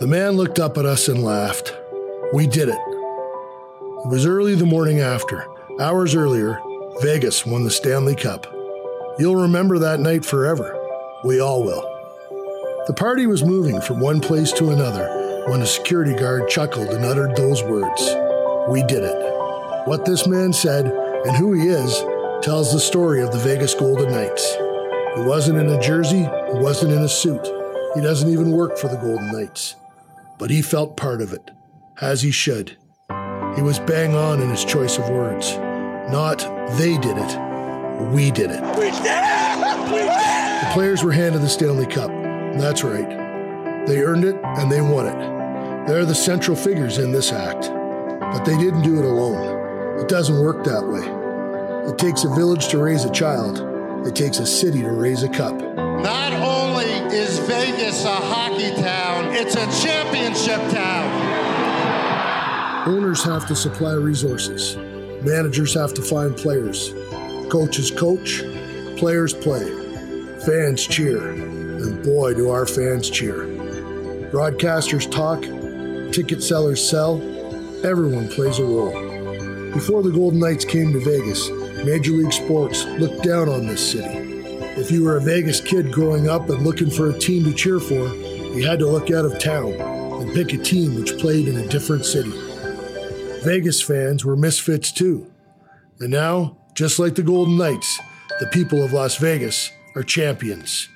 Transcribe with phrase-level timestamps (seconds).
[0.00, 1.76] The man looked up at us and laughed.
[2.32, 2.78] We did it.
[2.78, 5.46] It was early the morning after.
[5.78, 6.58] Hours earlier,
[7.02, 8.46] Vegas won the Stanley Cup.
[9.18, 10.74] You'll remember that night forever.
[11.22, 11.82] We all will.
[12.86, 17.04] The party was moving from one place to another when a security guard chuckled and
[17.04, 18.00] uttered those words
[18.70, 19.86] We did it.
[19.86, 22.02] What this man said and who he is
[22.42, 24.54] tells the story of the Vegas Golden Knights.
[25.16, 27.46] He wasn't in a jersey, he wasn't in a suit.
[27.94, 29.76] He doesn't even work for the Golden Knights.
[30.40, 31.50] But he felt part of it,
[32.00, 32.78] as he should.
[33.56, 35.54] He was bang on in his choice of words.
[36.10, 36.38] Not
[36.78, 37.50] they did it,
[38.10, 38.62] we did it.
[38.78, 39.92] We did it!
[39.92, 40.64] We did it!
[40.64, 42.10] The players were handed the Stanley Cup.
[42.58, 43.86] That's right.
[43.86, 45.86] They earned it and they won it.
[45.86, 47.68] They're the central figures in this act.
[48.20, 50.00] But they didn't do it alone.
[50.00, 51.90] It doesn't work that way.
[51.90, 53.58] It takes a village to raise a child,
[54.06, 55.60] it takes a city to raise a cup.
[55.60, 56.59] Not is
[57.50, 61.10] Vegas a hockey town, it's a championship town.
[62.86, 64.76] Owners have to supply resources,
[65.24, 66.94] managers have to find players,
[67.50, 68.44] coaches coach,
[68.96, 69.68] players play,
[70.46, 73.38] fans cheer, and boy, do our fans cheer.
[74.30, 75.42] Broadcasters talk,
[76.12, 77.20] ticket sellers sell,
[77.84, 79.72] everyone plays a role.
[79.72, 81.50] Before the Golden Knights came to Vegas,
[81.84, 84.19] Major League Sports looked down on this city.
[84.76, 87.80] If you were a Vegas kid growing up and looking for a team to cheer
[87.80, 91.56] for, you had to look out of town and pick a team which played in
[91.56, 92.32] a different city.
[93.42, 95.30] Vegas fans were misfits too.
[95.98, 97.98] And now, just like the Golden Knights,
[98.38, 100.88] the people of Las Vegas are champions.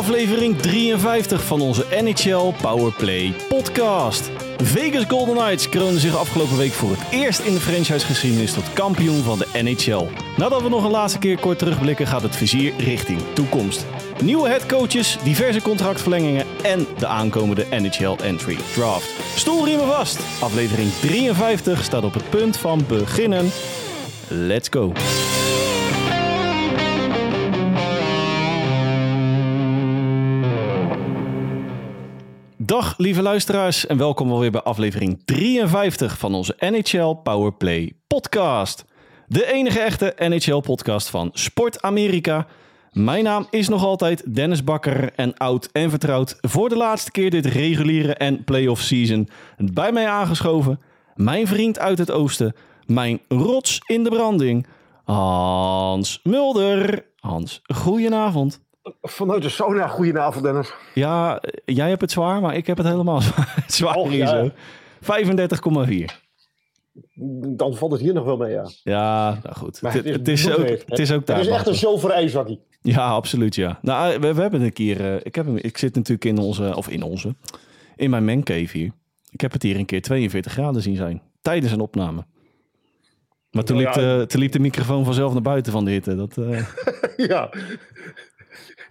[0.00, 4.30] Aflevering 53 van onze NHL Powerplay podcast.
[4.62, 9.22] Vegas Golden Knights kroonden zich afgelopen week voor het eerst in de franchisegeschiedenis tot kampioen
[9.22, 10.06] van de NHL.
[10.36, 13.86] Nadat we nog een laatste keer kort terugblikken, gaat het vizier richting toekomst.
[14.22, 19.10] Nieuwe headcoaches, diverse contractverlengingen en de aankomende NHL Entry Draft.
[19.36, 20.18] Stoelriemen vast.
[20.40, 23.50] Aflevering 53 staat op het punt van beginnen.
[24.28, 24.92] Let's go.
[32.80, 38.84] Dag lieve luisteraars en welkom alweer bij aflevering 53 van onze NHL Powerplay podcast.
[39.26, 42.46] De enige echte NHL podcast van Sport Amerika.
[42.92, 47.30] Mijn naam is nog altijd Dennis Bakker en oud en vertrouwd voor de laatste keer
[47.30, 49.28] dit reguliere en playoff season.
[49.56, 50.80] Bij mij aangeschoven,
[51.14, 52.54] mijn vriend uit het oosten,
[52.86, 54.66] mijn rots in de branding,
[55.04, 57.06] Hans Mulder.
[57.18, 58.60] Hans, goedenavond.
[59.02, 60.72] Vanuit de sauna, goedenavond Dennis.
[60.94, 63.20] Ja, jij hebt het zwaar, maar ik heb het helemaal
[63.66, 64.26] zwaar, ja.
[64.26, 64.50] zo.
[65.02, 66.04] 35,4.
[67.56, 68.70] Dan valt het hier nog wel mee, ja.
[68.82, 69.80] Ja, nou goed.
[69.80, 71.36] Het, het is ook, het is ook daar.
[71.38, 72.60] Het is echt een ijszakkie.
[72.82, 73.78] Ja, absoluut, ja.
[73.82, 75.00] Nou, we, we hebben een keer...
[75.00, 76.76] eh, ik, heb hem, ik zit natuurlijk in onze...
[76.76, 77.34] Of in onze...
[77.96, 78.92] In mijn mancave hier.
[79.30, 81.22] Ik heb het hier een keer 42 graden zien zijn.
[81.42, 82.24] Tijdens een opname.
[83.50, 86.16] Maar toen, liep, de, toen liep de microfoon vanzelf naar buiten van de hitte.
[86.16, 86.64] Dat, eh,
[87.28, 87.50] ja.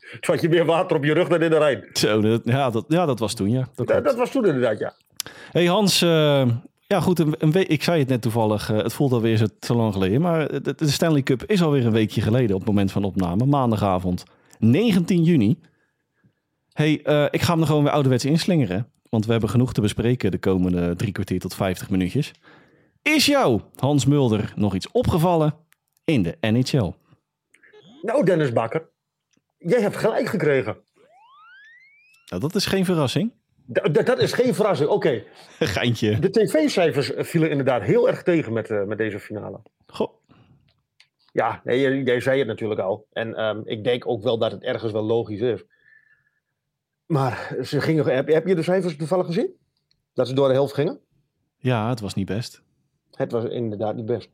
[0.20, 1.84] Toen had je meer water op je rug dan in de Rijn.
[1.94, 3.68] zo, dat, ja, dat, ja, dat was toen, ja.
[3.76, 4.94] Dat Dat, was toen inderdaad, ja.
[5.52, 6.48] Hey Hans, eh,
[6.88, 9.46] ja goed, een, een week, ik zei het net toevallig, eh, het voelt alweer zo,
[9.60, 12.70] zo lang geleden, maar de, de Stanley Cup is alweer een weekje geleden op het
[12.70, 14.24] moment van opname, maandagavond,
[14.60, 15.60] 19 juni.
[16.74, 19.82] Hey, eh, ik ga hem er gewoon weer ouderwets inslingeren, want we hebben genoeg te
[19.82, 22.32] bespreken de komende drie kwartier tot 50 minuutjes.
[23.02, 25.54] Is jou, Hans Mulder, nog iets opgevallen
[26.06, 26.94] in de NHL?
[28.02, 28.90] Nou, Dennis Bakker.
[29.60, 30.78] Jij hebt gelijk gekregen.
[32.30, 33.34] Nou, dat is geen verrassing.
[33.74, 34.90] D- dat is geen verrassing.
[34.90, 35.24] Oké,
[35.60, 36.20] Geintje.
[36.20, 39.62] de tv-cijfers vielen inderdaad heel erg tegen met, eh, met deze finale.
[39.88, 40.14] Goh.
[41.32, 43.08] Ja, nee, jij, zei het natuurlijk al.
[43.12, 45.64] En ehm, ik denk ook wel dat het ergens wel logisch is.
[47.06, 49.56] Maar ze gingen, heb, heb je de cijfers toevallig gezien?
[50.14, 51.00] Dat ze door de helft gingen?
[51.58, 52.62] Ja, het was niet best.
[53.12, 54.30] Het was inderdaad niet best.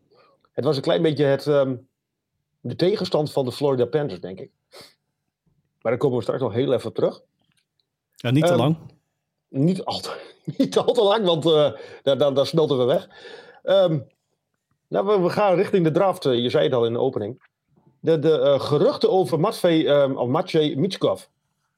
[0.53, 1.75] Het was een klein beetje het, ehm,
[2.61, 4.51] de tegenstand van de Florida Panthers, denk ik.
[5.85, 7.21] Maar daar komen we straks nog heel even terug.
[8.15, 8.77] Ja, niet te Ehm, lang.
[9.49, 11.71] Niet al te, niet al te lang, want eh
[12.03, 13.09] daar, daar, daar smelten we weg.
[13.63, 13.99] Ehm,
[14.87, 16.25] nou, we, we gaan richting de draft.
[16.25, 17.43] eh, je zei het al in de opening.
[17.99, 21.23] De, de eh, geruchten over Matvei, ehm, of Mitskov.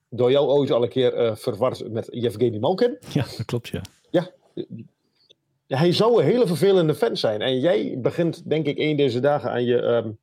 [0.09, 2.97] Door jou ooit al een keer eh, verward met Yevgeny Malkin.
[3.13, 3.81] Ja, dat klopt, ja.
[4.09, 7.41] Ja, hij zou een hele vervelende fan zijn.
[7.41, 10.15] En jij begint, denk ik, een deze dagen aan je,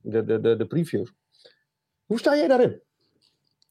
[0.00, 1.12] de, de, de, de previews.
[2.06, 2.80] Hoe sta jij daarin?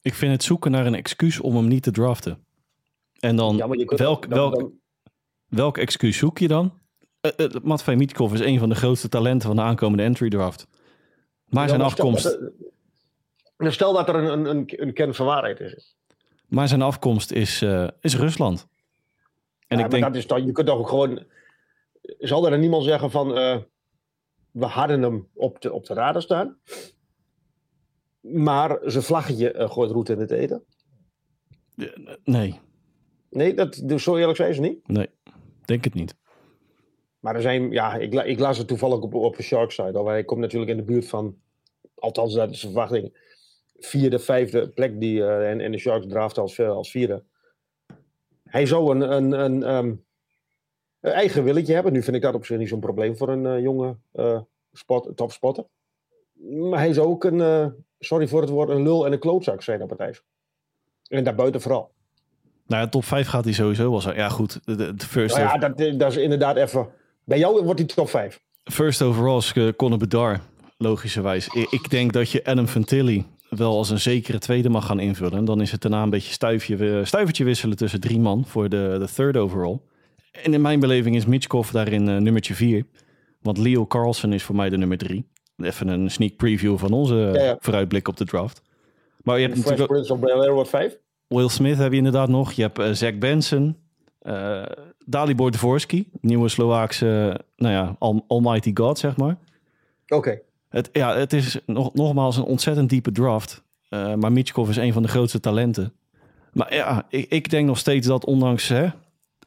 [0.02, 2.46] Ik vind het zoeken naar een excuus om hem niet te draften.
[3.20, 4.72] En dan, Ja, welk, welk,
[5.48, 6.74] welk excuus zoek je dan?
[7.22, 10.68] Uh, uh, Matvei Mitkov is een van de grootste talenten van de aankomende entry draft.
[11.46, 12.52] Maar Ja, zijn maar stel afkomst, er-
[13.58, 15.96] nou, Stel dat er een, een, een, een kern van waarheid is.
[16.48, 18.68] maar zijn afkomst is, eh, is Rusland.
[19.68, 21.24] En Ja, ik denk, dat is dan, je kunt toch ook gewoon.
[22.20, 23.28] Zal er dan niemand zeggen van.
[24.52, 26.58] we hadden hem op de, op de radar staan.
[28.22, 30.64] Maar zijn vlaggetje eh, gooit roet in het eten.
[32.24, 32.60] nee,
[33.30, 34.88] Nee, dat, dus zo eerlijk zijn ze niet.
[34.88, 35.08] nee,
[35.66, 36.16] denk het niet.
[37.20, 39.98] Maar er zijn, ja, ik, ik las het toevallig op, op de Shark site.
[39.98, 41.38] Al, hij komt natuurlijk in de buurt van,
[41.96, 43.18] althans dat is de verwachting,
[43.78, 47.24] vierde, vijfde plek die, eh, en, en de Sharks draften als, eh, als vierde.
[48.44, 49.96] Hij zou een, een, een, ehm,
[51.00, 51.94] een eigen willetje hebben.
[51.94, 55.12] Nu vind ik dat op zich niet zo'n probleem voor een eh, jonge eh spot,
[55.16, 55.66] topspotter.
[56.34, 57.40] Maar hij zou ook een,
[58.00, 60.22] sorry voor het woord, een lul en een klootzak zijn op het ijs.
[61.08, 61.92] En daarbuiten vooral.
[62.68, 64.14] Nou ja, top 5 gaat hij sowieso wel zo.
[64.14, 66.88] Ja goed, de, de first, Nou ja, over- dat, dat is inderdaad even...
[67.24, 68.40] Bij jou wordt hij top 5.
[68.64, 70.42] first overall is eh, Conor Bedard,
[70.78, 71.48] logischerwijs.
[71.48, 75.38] Ik, denk dat je Adam Fantilli wel als een zekere tweede mag gaan invullen.
[75.38, 78.70] En dan is het daarna een beetje stuifje, eh, stuivertje wisselen tussen drie man voor
[78.70, 79.80] de, de third overall.
[80.32, 82.86] En in mijn beleving is Mitchkov daarin eh, nummertje vier.
[83.42, 85.26] Want Leo Carlson is voor mij de nummer drie.
[85.62, 87.58] Even een sneak preview van onze Ja, ja.
[87.60, 88.62] vooruitblik op de draft.
[89.24, 90.98] Maar je hebt Fresh natuurlijk Prince of Bel-Air wordt 5.
[91.28, 92.52] Will Smith heb je inderdaad nog.
[92.52, 93.76] Je hebt eh, Zach Benson.
[94.20, 94.62] eh
[95.06, 95.52] Dalibor
[96.22, 99.38] nieuwe Slovaakse, nou ja, al- almighty god, zeg maar.
[100.08, 100.40] Oké.
[100.70, 103.64] Het, ja, het is nog, nogmaals een ontzettend diepe draft.
[103.90, 105.94] Eh, maar Mitchkov is een van de grootste talenten.
[106.54, 108.88] Maar ja, ik, ik denk nog steeds dat ondanks hè,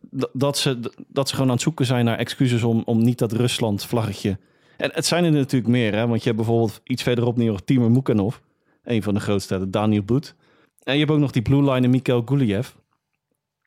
[0.00, 3.18] dat, dat, ze, dat ze gewoon aan het zoeken zijn naar excuses om, om niet
[3.18, 4.38] dat Rusland vlaggetje.
[4.82, 7.60] En het zijn er natuurlijk meer, hè, want je hebt bijvoorbeeld iets verderop nu nog
[7.60, 8.36] Timur Mukanov,
[8.82, 10.34] een van de grootste, Daniel Boet.
[10.82, 12.70] En je hebt ook nog die blue line Mikhail Guliev,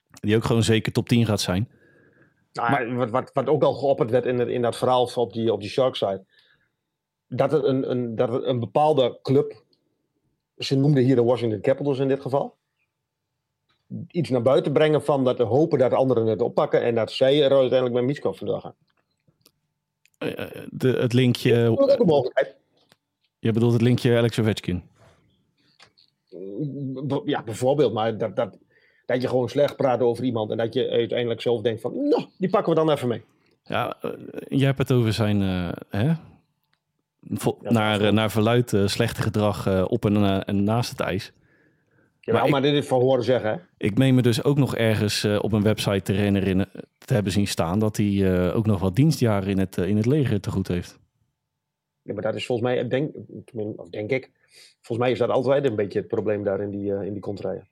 [0.09, 1.69] die ook gewoon zeker top 10 gaat zijn.
[2.51, 5.53] Nou, wat, wat, wat ook al geopperd werd in, het, in dat verhaal op die,
[5.53, 6.25] op die Shark site.
[7.27, 9.63] Dat het een, een, dat een bepaalde club.
[10.57, 12.57] Ze noemden hier de Washington Capitals in dit geval.
[14.07, 16.81] Iets naar buiten brengen van dat hopen dat anderen het oppakken.
[16.81, 18.75] En dat zij er uiteindelijk met Mitchkov vandaag gaan.
[20.33, 22.55] Eh, De, het linkje, Dat is ook een mogelijkheid.
[23.39, 24.83] je bedoelt het linkje Alex Ovechkin.
[27.25, 27.93] Ja, bijvoorbeeld.
[27.93, 28.57] Maar dat, dat,
[29.05, 30.51] dat je gewoon slecht praat over iemand.
[30.51, 32.07] En dat je uiteindelijk zelf denkt van.
[32.07, 33.23] Nou, die pakken we dan even mee.
[33.63, 34.11] Ja, eh,
[34.47, 36.13] jij hebt het over zijn, eh, hè?
[37.61, 41.31] Ja, naar, naar verluid slechte gedrag op en, en naast het ijs.
[42.25, 43.49] Ja, Maar dit is van horen zeggen.
[43.49, 43.57] Hè?
[43.77, 47.31] Ik meen me dus ook nog ergens eh, op een website te herinneren te hebben
[47.31, 50.41] zien staan dat hij eh, ook nog wat dienstjaren in het, eh, in het leger
[50.41, 50.99] te goed heeft.
[52.01, 53.15] Ja, maar dat is volgens mij, denk,
[53.75, 54.31] of denk ik,
[54.81, 57.67] volgens mij is dat altijd een beetje het probleem daar in die, in die contraien.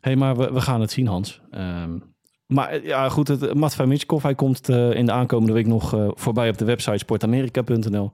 [0.00, 1.40] Hé, hey, maar we, we gaan het zien, Hans.
[1.50, 1.98] Ehm,
[2.46, 6.58] maar ja, goed, het, Matvei Mitchkov, hij komt in de aankomende week nog voorbij op
[6.58, 8.12] de website sportamerika.nl.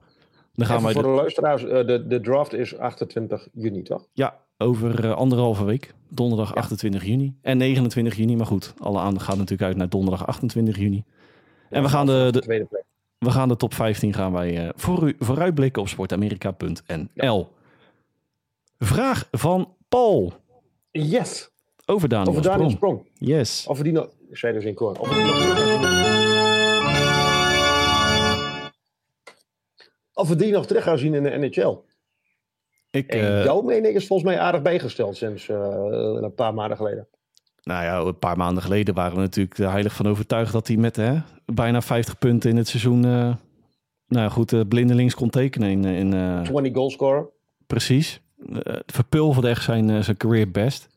[0.55, 4.07] Dan gaan wij voor de- de luisteraars, de, de draft is 28 juni, toch?
[4.13, 5.93] Ja, over eh, anderhalve week.
[6.09, 7.35] Donderdag 28 juni.
[7.41, 8.35] En 29 juni.
[8.35, 11.03] Maar goed, alle aandacht gaat natuurlijk uit naar donderdag 28 juni.
[11.69, 12.83] En we gaan de, de, tweede plek.
[13.17, 17.47] we gaan de top 15 gaan wij eh, voor u vooruitblikken op sportamerika.nl.
[18.79, 20.33] Vraag van Paul
[20.91, 21.51] Yes!
[21.85, 22.99] over Daniel, Over Daniel Sprong.
[22.99, 23.29] Sprong.
[23.29, 23.65] Yes.
[23.67, 24.93] Of we die nog, dus in koor.
[24.93, 25.61] Die nog.
[30.13, 31.77] Of we die nog terug gaan zien in de NHL.
[32.93, 35.57] Ik, En eh, jouw mening is volgens mij aardig bijgesteld sinds eh,
[36.21, 37.07] een paar maanden geleden.
[37.63, 40.95] nou ja, een paar maanden geleden waren we natuurlijk heilig van overtuigd dat hij met
[40.95, 43.11] hè, bijna 50 punten in het seizoen, eh,
[44.07, 45.69] nou ja, goed, blindelings kon tekenen.
[45.69, 47.29] In, in, eh, 20 goal scorer.
[47.67, 48.21] Precies.
[48.85, 50.87] Verpulverde echt zijn, zijn career best.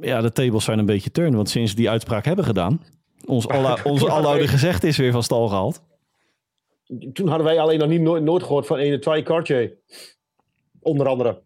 [0.00, 1.34] Ja, de tables zijn een beetje turn.
[1.34, 2.82] Want sinds die uitspraak hebben gedaan...
[3.24, 5.82] Ons, alle, ons Ja, aloude gezegd is weer van stal gehaald.
[7.12, 9.76] Toen hadden wij alleen nog niet nooit, nooit gehoord van ene Try Cartier.
[10.88, 11.42] Onder andere.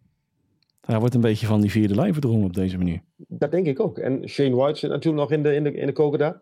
[0.81, 3.01] Hij wordt een beetje van die vierde lijn verdrongen op deze manier.
[3.17, 3.97] Dat denk ik ook.
[3.97, 6.41] En Shane White zit natuurlijk nog in de, in de, in de koker daar.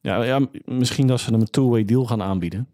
[0.00, 2.68] Ja, ja, misschien dat ze hem een two-way deal gaan aanbieden.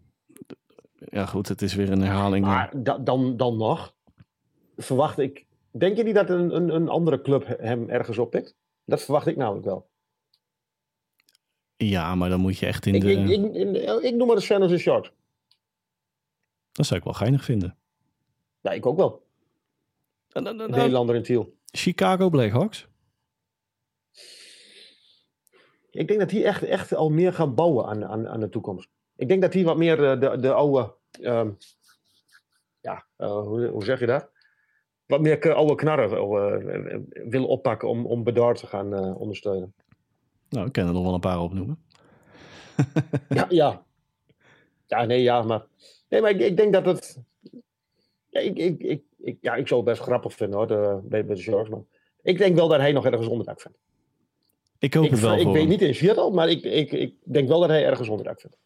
[0.97, 2.45] Ja goed, het is weer een herhaling.
[2.45, 3.95] Maar da- dan, dan nog
[4.77, 5.45] verwacht ik...
[5.71, 8.55] Denk je niet dat een, een, een andere club hem ergens oppikt?
[8.85, 9.89] Dat verwacht ik namelijk wel.
[11.77, 13.11] Ja, maar dan moet je echt in Ik, de...
[13.11, 15.11] ik, ik, in- ik noem maar de San Jose Sharks.
[16.71, 17.77] Dat zou ik wel geinig vinden.
[18.65, 19.23] Ja, ik ook wel.
[20.31, 21.53] En dan- dan- Een dan- Nederlander in Tiel.
[21.65, 22.87] Chicago Blackhawks?
[25.91, 28.89] Ik denk dat die echt, echt al meer gaan bouwen aan, aan, aan de toekomst.
[29.15, 30.93] Ik denk dat die wat meer eh, de, de oude...
[31.21, 31.51] ehm,
[32.81, 34.29] ja, eh, hoe, hoe zeg je dat?
[35.05, 39.73] Wat meer oude knarren eh, willen oppakken om, om Bedard te gaan eh, ondersteunen.
[40.49, 41.83] Nou, ik kan er nog wel een paar opnoemen.
[43.29, 43.85] ja, ja.
[44.87, 45.65] Ja, nee, ja, maar...
[46.09, 47.21] Nee, maar ik, ik denk dat het...
[48.35, 51.25] Ja, ik, ik, ik, ik, ja, ik zou het best grappig vinden, hoor, de, bij
[51.25, 51.69] de Sharks.
[51.69, 51.79] Maar
[52.21, 53.77] ik denk wel dat hij nog ergens onderdak vindt.
[54.79, 55.67] Ik hoop Ik, het wel ik weet hem.
[55.67, 58.57] niet in Seattle, maar ik, ik, ik denk wel dat hij ergens onderdak vindt.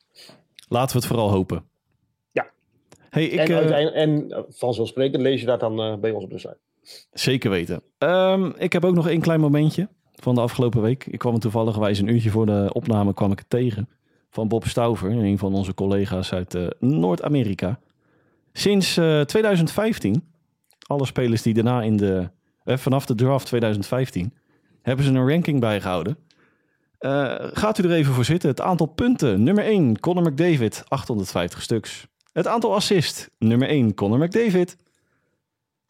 [0.67, 1.65] Laten we het vooral hopen.
[2.31, 2.49] Ja.
[3.09, 6.29] Hey, ik, en, uiteindelijk- en eh, vanzelfsprekend lees je dat dan eh, bij ons op
[6.29, 6.57] de site.
[7.11, 7.81] Zeker weten.
[7.97, 11.05] Ehm, ik heb ook nog één klein momentje van de afgelopen week.
[11.05, 13.89] Ik kwam toevallig wijs een uurtje voor de opname kwam ik het tegen.
[14.29, 17.79] Van Bob Stauver, een van onze collega's uit Noord-Amerika.
[18.53, 20.23] Sinds eh, 2015,
[20.87, 22.29] alle spelers die daarna in de...
[22.63, 24.33] eh, vanaf de draft 2015
[24.81, 26.17] hebben ze een ranking bijgehouden.
[26.97, 28.49] Eh, gaat u er even voor zitten.
[28.49, 29.43] Het aantal punten.
[29.43, 32.07] Nummer 1, Conor McDavid, 850 stuks.
[32.31, 33.29] Het aantal assist.
[33.37, 34.75] Nummer 1, Conor McDavid.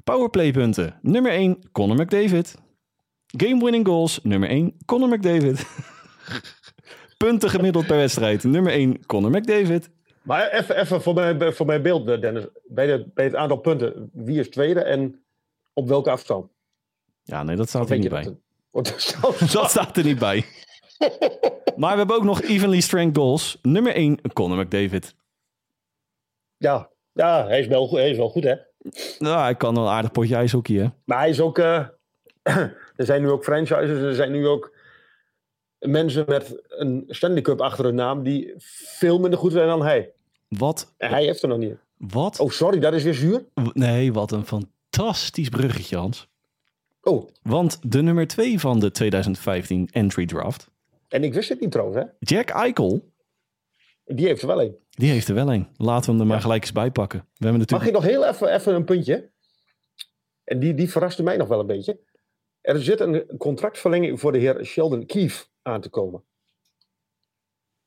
[0.03, 0.99] Powerplaypunten.
[1.01, 2.55] Nummer 1, Conor McDavid.
[3.37, 4.19] Game-winning goals.
[4.23, 5.65] Nummer 1, Conor McDavid.
[7.17, 8.43] Punten gemiddeld per wedstrijd.
[8.43, 9.89] Nummer 1, Conor McDavid.
[10.29, 12.43] Maar even, voor, mijn, voor mijn beeld, eh, Dennis.
[12.67, 15.23] Bij, de, bij het aantal punten, wie is tweede en
[15.73, 16.51] op welke afstand?
[17.23, 18.23] Ja, nee, dat staat er niet bij.
[18.23, 18.33] dat?
[18.71, 20.45] Want staat- Dat staat er niet bij.
[21.75, 23.59] Maar we hebben ook nog evenly strength goals.
[23.61, 25.15] Nummer 1, Conor McDavid.
[26.57, 28.55] Ja, ja hij, is wel, goed- hij is wel goed, hè?
[29.19, 30.87] Nou, hij kan wel een aardig potje ijshockey, hè?
[31.05, 31.57] Maar hij is ook...
[31.57, 31.85] eh,
[32.95, 34.75] er zijn nu ook franchises, er zijn nu ook
[35.79, 40.13] mensen met een Stanley Cup achter hun naam die veel minder goed zijn dan hij.
[40.49, 41.75] Wat, hij heeft er nog niet.
[41.97, 43.45] wat, Oh, sorry, dat is weer zuur.
[43.73, 46.27] nee, wat een fantastisch bruggetje, Hans.
[47.01, 50.69] Oh, Want de nummer 2 van de 2015 entry draft,
[51.07, 52.03] en ik wist het niet trouwens, hè?
[52.19, 53.11] Jack Eichel,
[54.05, 54.77] Die heeft er wel een.
[54.89, 55.67] die heeft er wel een.
[55.75, 57.19] Laten we hem er maar gelijk eens bij pakken.
[57.19, 57.89] We hebben Mag natuurlijk...
[57.89, 59.31] ik nog heel even, even een puntje?
[60.43, 61.99] En die, die verraste mij nog wel een beetje.
[62.61, 66.23] Er zit een contractverlenging voor de heer Sheldon Keefe aan te komen.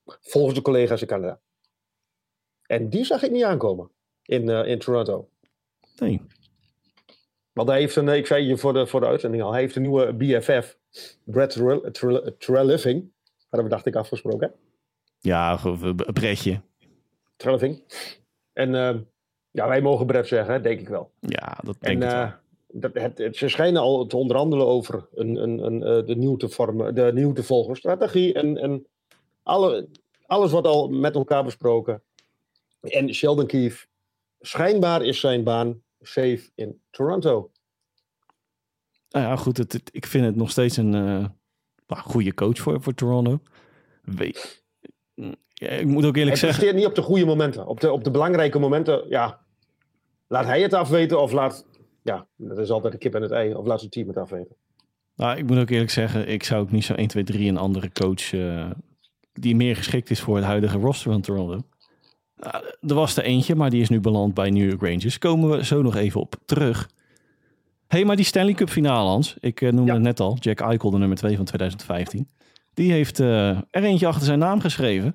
[0.04, 1.40] Volgens de collega's in Canada.
[2.72, 3.90] En die zag ik niet aankomen
[4.22, 5.28] in, eh, in Toronto.
[5.96, 6.20] Nee.
[7.52, 9.76] Want hij heeft een, ik zei je voor de, voor de uitzending al, hij heeft
[9.76, 10.78] een nieuwe BFF,
[11.24, 11.50] Brad
[12.38, 13.10] Treliving.
[13.48, 14.48] Hadden we dacht ik afgesproken.
[14.48, 14.54] hè?
[15.20, 16.60] Ja, een Bretje.
[17.36, 17.82] Treliving.
[18.52, 18.94] En eh,
[19.50, 21.10] ja, wij mogen Brad zeggen, denk ik wel.
[21.20, 22.20] Ja, dat En denk ik wel.
[22.26, 22.32] eh,
[22.68, 26.36] dat, het, het- ze schijnen al te onderhandelen over een, een, een, eh, de, nieuw
[26.36, 28.32] te vormen, de nieuw te volgen strategie.
[28.34, 28.86] En, en
[29.42, 29.88] alle,
[30.26, 32.02] alles wordt al met elkaar besproken.
[32.82, 33.86] En Sheldon Keefe,
[34.40, 37.50] schijnbaar is zijn baan safe in Toronto.
[39.10, 39.56] Nou ja, goed.
[39.56, 41.30] Het, het- ik vind het nog steeds een nou,
[41.86, 43.40] goede coach voor, voor Toronto.
[44.02, 44.64] Weet,
[45.54, 46.48] ja, ik moet ook eerlijk Hij zeggen...
[46.48, 47.66] presteert niet op de goede momenten.
[47.66, 49.40] Op de, op de belangrijke momenten, ja.
[50.26, 51.66] Laat hij het afweten of laat...
[52.02, 53.54] Ja, dat is altijd de kip en het ei.
[53.54, 54.56] Of laat zijn team het afweten.
[55.14, 57.56] Nou, ik moet ook eerlijk zeggen, ik zou ook niet zo 1, 2, 3 een
[57.56, 58.70] andere coach eh,
[59.32, 61.66] die meer geschikt is voor het huidige roster van Toronto.
[62.50, 65.18] Nou, er was er eentje, maar die is nu beland bij New York Rangers.
[65.18, 66.88] Komen we zo nog even op terug.
[67.86, 69.36] hey, maar die Stanley Cup finale, Hans.
[69.40, 69.92] Ik eh, noemde Ja.
[69.94, 70.36] het net al.
[70.40, 72.28] Jack Eichel, de nummer 2 van 2015.
[72.74, 75.14] Die heeft eh, er eentje achter zijn naam geschreven.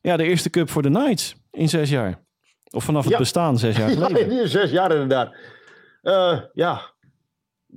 [0.00, 2.22] Ja, de eerste cup voor de Knights in zes jaar.
[2.70, 3.18] Of vanaf het Ja.
[3.18, 4.42] bestaan zes jaar Ja, geleden.
[4.42, 5.34] is zes jaar inderdaad.
[6.02, 6.92] Eh, ja.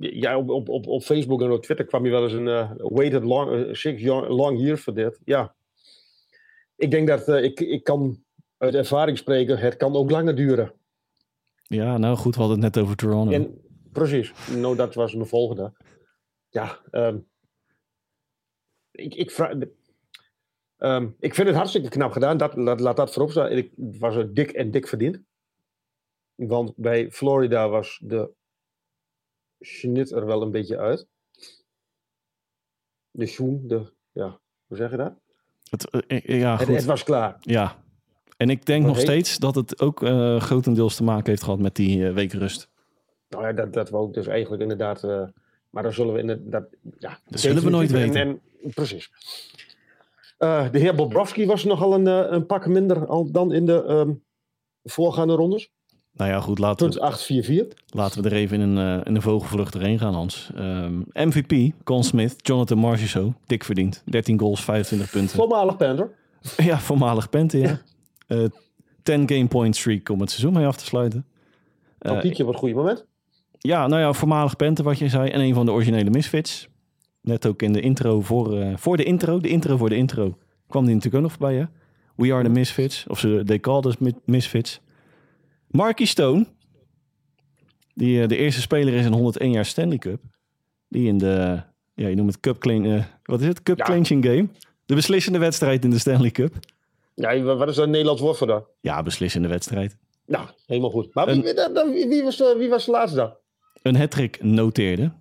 [0.00, 3.24] Ja, op, op, op, op Facebook en op Twitter kwam je wel eens een waited
[3.24, 5.18] long, six long years for dit.
[5.24, 5.54] Ja.
[6.76, 8.22] Ik denk dat ik, ik kan
[8.58, 10.72] uit ervaring spreken, het kan ook langer duren.
[11.62, 13.32] Ja, nou goed, we hadden het net over Toronto.
[13.32, 13.60] En,
[13.92, 15.72] precies, nou, dat was mijn volgende.
[16.48, 17.18] Ja, ehm,
[18.90, 19.54] ik, ik, vraag,
[20.76, 22.36] ehm, ik vind het hartstikke knap gedaan.
[22.36, 23.50] Dat, laat, laat dat voorop staan.
[23.50, 25.20] Ik het was er dik en dik verdiend.
[26.34, 28.32] Want bij Florida was de
[29.60, 31.08] snit er wel een beetje uit.
[33.10, 35.20] De schoen, de, ja, hoe zeg je dat?
[35.70, 36.74] Het, eh, ja, Het, goed.
[36.74, 37.36] het was klaar.
[37.40, 37.86] Ja.
[38.38, 41.74] En ik denk nog steeds dat het ook eh, grotendeels te maken heeft gehad met
[41.76, 42.68] die eh, week rust.
[43.28, 45.04] Nou ja, dat, dat wou ik dus eigenlijk inderdaad.
[45.04, 45.22] eh,
[45.70, 46.68] maar dan zullen we inderdaad.
[46.98, 48.20] Ja, Dat zullen we nooit weten.
[48.20, 49.10] En, en, precies.
[50.38, 54.12] De heer Bobrovski was nogal een, een pak minder al dan in de ehm,
[54.84, 55.70] voorgaande rondes.
[56.12, 57.78] Nou ja, goed, laten we, 844.
[57.86, 60.50] laten we er even in een, in een vogelvlucht erheen gaan, Hans.
[60.54, 64.02] Ehm, MVP, Con Smith, Jonathan Marchessault, dik verdiend.
[64.04, 65.36] 13 goals, 25 punten.
[65.36, 66.10] Voormalig Panther.
[66.56, 67.80] Ja, voormalig Pente, ja.
[68.28, 68.44] Eh
[69.02, 71.26] 10 game point streak om het seizoen mee af te sluiten.
[71.98, 73.06] Dan Eh, piek je op het goede moment.
[73.58, 75.30] Ja, nou ja, voormalig Pente, wat je zei.
[75.30, 76.68] En een van de originele Misfits.
[77.22, 79.40] Net ook in de intro voor, eh, voor de intro.
[79.40, 80.38] De intro voor de intro.
[80.66, 81.64] Kwam die natuurlijk ook nog voorbij, hè?
[82.16, 83.04] We are the Misfits.
[83.08, 84.80] Of ze, they called us mi- Misfits.
[85.70, 86.46] Marky Stone.
[87.94, 90.20] Die eh, de eerste speler is in 101 jaar Stanley Cup.
[90.88, 91.62] Die in de,
[91.94, 93.62] ja, je noemt het Cup clean, eh, wat is het?
[93.62, 93.84] Cup Ja.
[93.84, 94.48] clinching game.
[94.86, 96.54] De beslissende wedstrijd in de Stanley Cup.
[97.20, 98.68] Ja, wat is dat Nederlands woord voor dat?
[98.80, 99.96] Ja, beslissende wedstrijd.
[100.26, 101.14] Nou, helemaal goed.
[101.14, 103.36] Maar wie, wie, wie, was, wie was de laatste dan?
[103.82, 105.12] Een hattrick noteerde.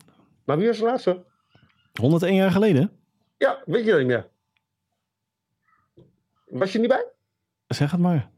[0.46, 1.24] Maar wie was de laatste?
[2.00, 2.92] 101 jaar geleden?
[3.38, 4.28] Ja, weet je dat niet meer.
[6.46, 7.06] Was je niet bij?
[7.68, 8.30] Zeg het maar.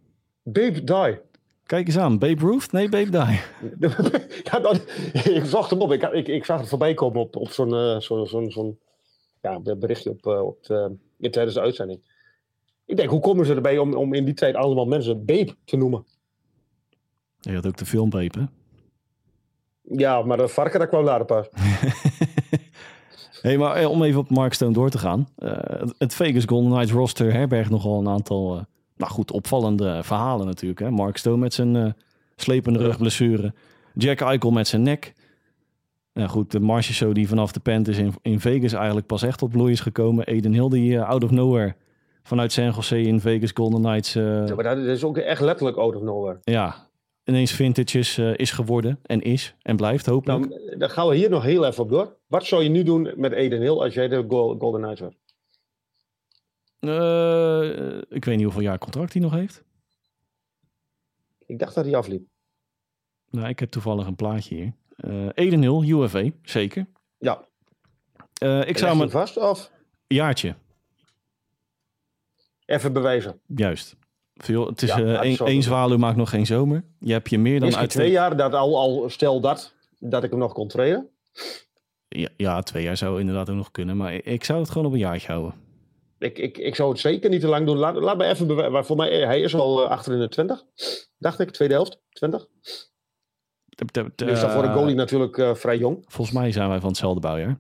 [0.44, 1.20] Babe Die.
[1.66, 2.20] Kijk eens aan.
[2.20, 2.72] Babe Ruth?
[2.72, 3.42] Nee, Babe Die.
[4.50, 4.72] ja,
[5.34, 5.92] ik zocht hem op.
[5.92, 8.78] Ik, ik, ik zag het voorbij komen op, op zo'n uh, zo, zo, zo
[9.42, 10.98] ja, berichtje op, uh, op de,
[11.30, 12.01] tijdens de uitzending.
[12.89, 15.77] Ik denk, hoe komen ze erbij om, om in die tijd allemaal mensen Babe te
[15.77, 16.05] noemen?
[17.39, 18.46] Je had ook de film Babe, hè?
[19.98, 21.50] Ja, maar de varken, dat kwam later pas.
[23.41, 25.27] hey, maar om even op Mark Stone door te gaan.
[25.38, 25.51] Uh,
[25.98, 28.62] het Vegas Golden Knights roster herbergt nogal een aantal, uh,
[28.96, 30.79] nou goed, opvallende verhalen natuurlijk.
[30.79, 30.91] Hè?
[30.91, 31.91] Mark Stone met zijn uh,
[32.36, 33.53] slepende rugblessure.
[33.93, 35.13] Jack Eichel met zijn nek.
[36.13, 39.38] Nou goed, de Marcia Show die vanaf de Panthers in, in Vegas eigenlijk pas echt
[39.38, 40.25] tot bloei is gekomen.
[40.25, 41.75] Eden Hill die out of nowhere
[42.30, 44.14] vanuit San Jose in Vegas Golden Knights...
[44.14, 46.38] ja, maar dat is ook echt letterlijk out of nowhere.
[46.42, 46.88] Ja,
[47.24, 50.50] ineens vintage is, uh, is geworden en is en blijft hopelijk.
[50.50, 52.18] Nou, dan gaan we hier nog heel even op door.
[52.28, 55.18] Wat zou je nu doen met Eden Hill als jij de Golden Knights wordt?
[56.80, 59.64] Uh, ik weet niet hoeveel jaar contract hij nog heeft.
[61.46, 62.28] Ik dacht dat hij afliep.
[63.30, 64.74] Nou, ik heb toevallig een plaatje hier.
[64.98, 66.86] Uh, Eden Hill, UFA, zeker.
[67.18, 67.48] Ja.
[68.66, 69.10] Ik zou me...
[69.10, 69.72] vast of?
[70.08, 70.56] Jaartje.
[72.70, 73.42] Even bewijzen.
[73.56, 73.96] Juist.
[74.34, 76.84] Veel, het is ja, uh, één zwaluw maakt nog geen zomer.
[77.00, 80.30] Je hebt je meer dan uit twee jaar dat al, al stel dat dat ik
[80.30, 81.10] hem nog kon trainen.
[82.08, 84.94] Ja, ja, twee jaar zou inderdaad ook nog kunnen, maar ik zou het gewoon op
[84.94, 85.54] een jaartje houden.
[86.20, 87.78] Ik, ik, ik zou het zeker niet te lang doen.
[87.78, 88.86] Laat, laat me even bewijzen.
[88.86, 90.64] Voor mij, hij is al uh, achter in de 20,
[91.18, 92.48] dacht ik, tweede helft, 20.
[94.16, 96.04] is dat voor een goalie natuurlijk uh, vrij jong.
[96.08, 97.60] Volgens mij zijn wij van hetzelfde bouwjaar.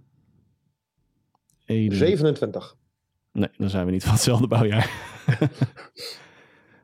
[1.65, 1.97] Eden.
[1.97, 2.77] 27.
[3.39, 4.91] Nee, dan zijn we niet van hetzelfde bouwjaar.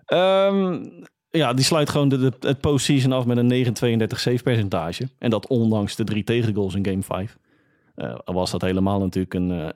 [0.08, 0.92] Um,
[1.42, 5.10] ja, die sluit gewoon de, de, het postseason af met een 9,32 save percentage.
[5.20, 7.38] En dat ondanks de drie tegengoals in game 5.
[7.96, 9.70] Uh, was dat helemaal natuurlijk een uh,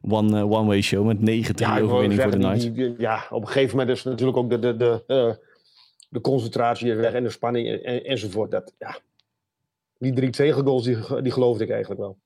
[0.00, 1.22] one, uh, one-way show met 9-3
[1.54, 2.70] ja, overwinning voor de Knights.
[2.98, 5.38] Ja, op een gegeven moment is natuurlijk ook de, de, de,
[6.08, 8.50] de concentratie weg en de spanning en, enzovoort.
[8.50, 8.98] Dat, ja,
[9.98, 12.18] die drie tegengoals, die, die geloofde ik eigenlijk wel.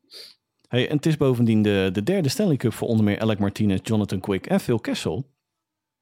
[0.71, 3.81] Hey, en het is bovendien de, de derde Stanley Cup voor onder meer Alec Martinez,
[3.83, 5.25] Jonathan Quick en Phil Kessel.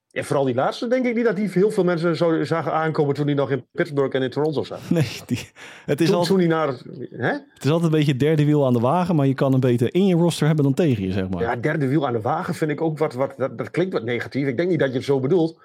[0.06, 3.14] Ja, vooral die laatste denk ik niet dat die heel veel mensen zo zagen aankomen
[3.14, 4.80] toen hij nog in Pittsburgh en in Toronto zat.
[4.90, 5.50] Nee, die,
[5.84, 6.68] het, is toen, altijd, toen hij naar,
[7.10, 7.32] hè?
[7.32, 9.94] het is altijd een beetje derde wiel aan de wagen, maar je kan hem beter
[9.94, 11.42] in je roster hebben dan tegen je, zeg maar.
[11.42, 14.04] Ja, derde wiel aan de wagen vind ik ook wat, wat dat, dat klinkt wat
[14.04, 14.46] negatief.
[14.46, 15.60] Ik denk niet dat je het zo bedoelt.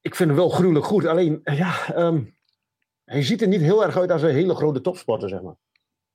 [0.00, 2.34] Ik vind hem wel gruwelijk goed, alleen ja, um,
[3.04, 5.56] hij ziet er niet heel erg uit als een hele grote topsporter, zeg maar.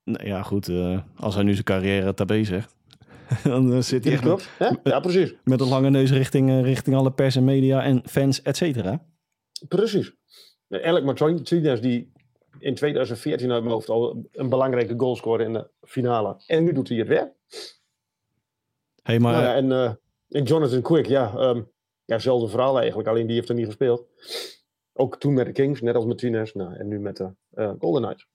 [0.10, 2.76] Nee, ja, goed, uh, als hij nu zijn carrière tabé zegt.
[3.44, 4.50] dan uh, zit hij echt klopt.
[4.60, 5.36] Met, ja, precies.
[5.44, 9.06] Met een lange neus richting, uh, richting alle pers en media en fans, et cetera.
[9.68, 10.14] Precies.
[10.70, 12.12] Alec Martinez die
[12.60, 16.42] in 2014 uit mijn hoofd al een belangrijke goal scoorde in de finale.
[16.48, 17.32] En nu doet hij het weer.
[19.04, 19.32] Hey, maar...
[19.32, 19.92] Nou ja, en, uh,
[20.30, 21.72] en, Jonathan Quick, ja, um,
[22.06, 23.10] ja, hetzelfde verhaal eigenlijk.
[23.10, 24.06] Alleen die heeft er niet gespeeld.
[24.94, 26.54] Ook toen met de Kings, net als Martinez.
[26.54, 27.32] Nou, en nu met de
[27.80, 28.28] Golden Knights.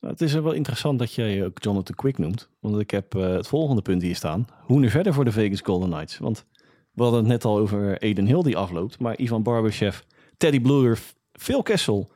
[0.00, 2.48] Nou, het is wel interessant dat jij ook Jonathan Quick noemt.
[2.60, 4.46] Want ik heb uh, het volgende punt hier staan.
[4.60, 6.18] Hoe nu verder voor de Vegas Golden Knights?
[6.18, 6.46] Want
[6.92, 8.98] we hadden het net al over Eden Hill die afloopt.
[8.98, 9.98] Maar Ivan Barbashev,
[10.36, 10.98] Teddy Bluer,
[11.32, 12.10] Phil Kessel,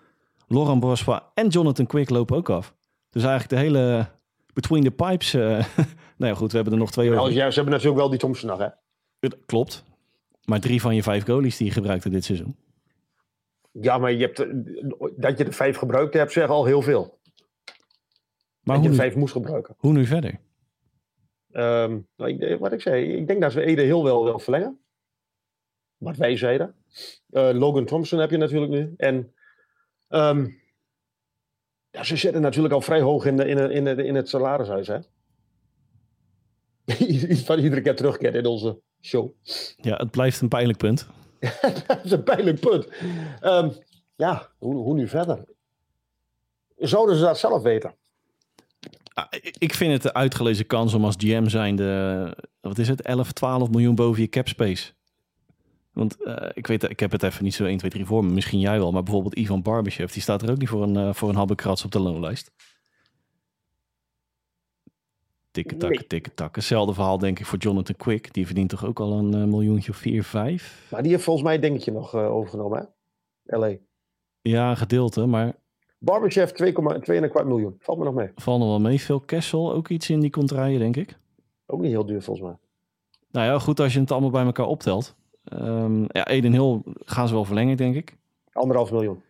[0.49, 2.75] Laurent Brossois en Jonathan Quick lopen ook af.
[3.11, 4.07] Dus eigenlijk de hele
[4.53, 5.35] between the pipes.
[5.35, 5.43] Uh,
[6.19, 7.33] nou ja, goed, we hebben er nog twee over.
[7.33, 8.69] Ja, ze hebben natuurlijk wel die Thompson nog, hè?
[9.47, 9.85] Klopt.
[10.45, 12.57] Maar drie van je vijf goalies die je gebruikte dit seizoen.
[13.73, 14.37] Ja, maar je hebt,
[15.17, 17.19] dat je de vijf gebruikt hebt, zeg al heel veel.
[18.63, 19.75] Maar dat je vijf moest gebruiken.
[19.79, 20.41] Hoe nu verder?
[21.53, 24.81] Um, nou, ik, wat ik zei, ik denk dat we Ede heel wel wil verlengen.
[25.97, 26.75] Wat wij zeiden.
[27.31, 28.95] Uh, Logan Thompson heb je natuurlijk nu.
[28.97, 29.35] En
[30.09, 30.61] um,
[31.91, 34.29] ja, ze zitten natuurlijk al vrij hoog in, de, in, de, in, de, in het
[34.29, 34.87] salarishuis.
[34.87, 34.99] Hè?
[37.33, 39.31] Iets van iedere keer terugkeert in onze show.
[39.77, 41.07] Ja, het blijft een pijnlijk punt.
[41.87, 42.89] dat is een pijnlijk punt.
[43.43, 43.73] Um,
[44.17, 45.45] ja, hoe, hoe nu verder?
[46.77, 47.95] Zouden ze dat zelf weten?
[49.15, 49.27] Ah,
[49.59, 53.33] ik vind het de uitgelezen kans om als GM zijn de, wat is het, 11,
[53.33, 54.93] 12 miljoen boven je cap space.
[55.93, 58.33] Want uh, ik weet, ik heb het even niet zo 1, 2, 3 voor me.
[58.33, 61.15] Misschien jij wel, maar bijvoorbeeld Ivan Barbashev, die staat er ook niet voor een, uh,
[61.15, 62.53] voor een habbekrats op de loonlijst.
[65.51, 66.07] Tikke takken, nee.
[66.07, 66.61] tikke takken.
[66.61, 68.35] Hetzelfde verhaal denk ik voor Jonathan Quick.
[68.35, 70.87] Die verdient toch ook al een uh, miljoentje of 4, 5.
[70.91, 72.79] Maar die heeft volgens mij denk je nog overgenomen,
[73.45, 73.59] hè?
[73.59, 73.77] LA.
[74.43, 75.55] Ja, gedeelte, maar
[76.05, 77.77] Barbashev 2,2 miljoen.
[77.79, 78.31] Valt me nog mee.
[78.35, 78.99] Valt nog wel mee.
[78.99, 81.19] Phil Kessel ook iets in die contraien, denk ik.
[81.67, 82.57] Ook niet heel duur volgens mij.
[83.31, 85.15] Nou ja, goed als je het allemaal bij elkaar optelt.
[85.53, 88.17] Um, ja, Eden Hill gaan ze wel verlengen, denk ik.
[88.53, 89.23] Anderhalf miljoen.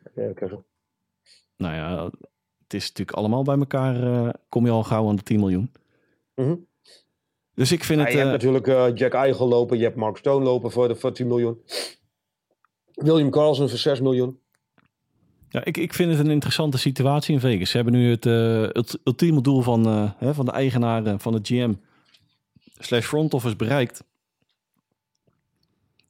[1.56, 2.04] Nou ja,
[2.62, 4.02] het is natuurlijk allemaal bij elkaar.
[4.02, 5.72] Uh, kom je al gauw aan de 10 miljoen.
[6.34, 6.66] Mm -hmm.
[7.54, 8.14] Dus ik vind ja, het.
[8.14, 10.94] Je hebt uh, natuurlijk uh, Jack Eichel lopen, je hebt Mark Stone lopen voor, de,
[10.94, 11.62] voor 10 miljoen.
[12.94, 14.40] William Carlson voor 6 miljoen.
[15.52, 17.70] Ja, ik, ik vind het een interessante situatie in Vegas.
[17.70, 21.34] Ze hebben nu het, uh, het ultieme doel van, uh, hè, van de eigenaren van
[21.34, 21.72] het GM
[22.78, 24.04] slash front office bereikt.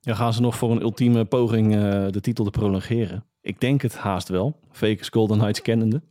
[0.00, 3.24] Ja, gaan ze nog voor een ultieme poging uh, de titel te prolongeren?
[3.40, 4.58] Ik denk het haast wel.
[4.70, 6.02] Vegas Golden Knights kennende.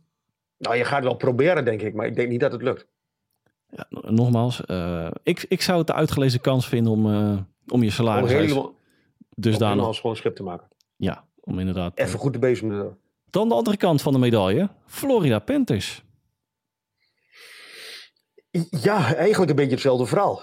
[0.58, 2.86] Nou, je gaat wel proberen, denk ik, maar ik denk niet dat het lukt.
[3.68, 4.60] Ja, nogmaals,
[5.22, 7.06] ik, ik zou het de uitgelezen kans vinden om,
[7.68, 8.74] om je salaris om helemaal,
[9.36, 10.68] dus om helemaal nog, schoon schip te maken.
[10.96, 11.98] ja, om inderdaad.
[11.98, 13.01] Even goed de bezem te
[13.32, 16.04] Dan de andere kant van de medaille, Florida Panthers.
[18.70, 20.42] Ja, eigenlijk een beetje hetzelfde verhaal.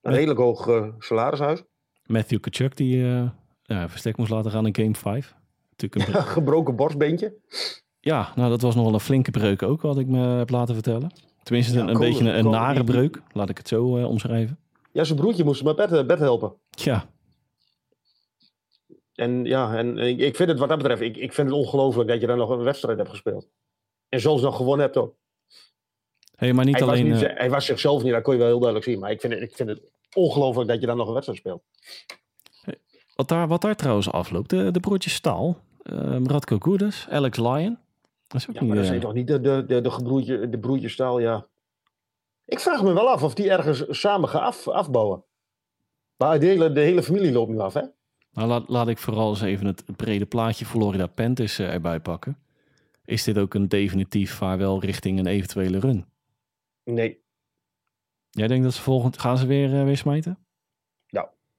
[0.00, 1.62] Een redelijk hoog uh, salarishuis.
[2.06, 3.30] Matthew Kachuk die uh,
[3.62, 5.34] ja, verstek moest laten gaan in game 5.
[5.70, 7.36] Natuurlijk een ja, gebroken borstbeentje.
[8.00, 10.74] Ja, nou dat was nog wel een flinke breuk ook, wat ik me heb laten
[10.74, 11.12] vertellen.
[11.42, 14.58] Tenminste, Ja, een, een beetje een, nare breuk, laat ik het zo uh, omschrijven.
[14.92, 16.54] Ja, zijn broertje moest hem met bed, bed helpen.
[16.70, 17.10] Ja,
[19.20, 22.20] En ja, en ik, vind het wat dat betreft, ik, ik vind het ongelooflijk dat
[22.20, 23.48] je dan nog een wedstrijd hebt gespeeld.
[24.08, 25.14] En zelfs nog gewonnen hebt ook.
[26.36, 27.10] hey, maar niet Hij, alleen...
[27.10, 28.98] was niet, eh, hij was zichzelf niet, dat kon je wel heel duidelijk zien.
[29.00, 29.80] Maar ik vind het, ik vind het
[30.14, 31.62] ongelooflijk dat je dan nog een wedstrijd speelt.
[33.14, 36.58] wat, daar, wat daar trouwens afloopt, de, de broertjes Staal, um, Radko
[37.08, 37.78] Alex Lyon.
[38.26, 38.68] Dat is ook Ja, niet...
[38.68, 41.46] maar dat zijn toch niet de, de, de, de, gebroertje, de broertjestaal, ja.
[42.44, 45.24] Ik vraag me wel af of die ergens samen gaan af, afbouwen.
[46.16, 47.82] Maar de hele, de hele familie loopt nu af, hè?
[48.32, 52.38] Nou, laat, laat ik vooral eens even het, brede plaatje Florida Panthers eh, erbij pakken.
[53.04, 56.04] Is dit ook een definitief vaarwel richting een eventuele run?
[56.84, 57.22] Nee.
[58.30, 59.18] Jij denkt dat ze volgend...
[59.18, 60.38] Gaan ze weer, eh, weer smijten?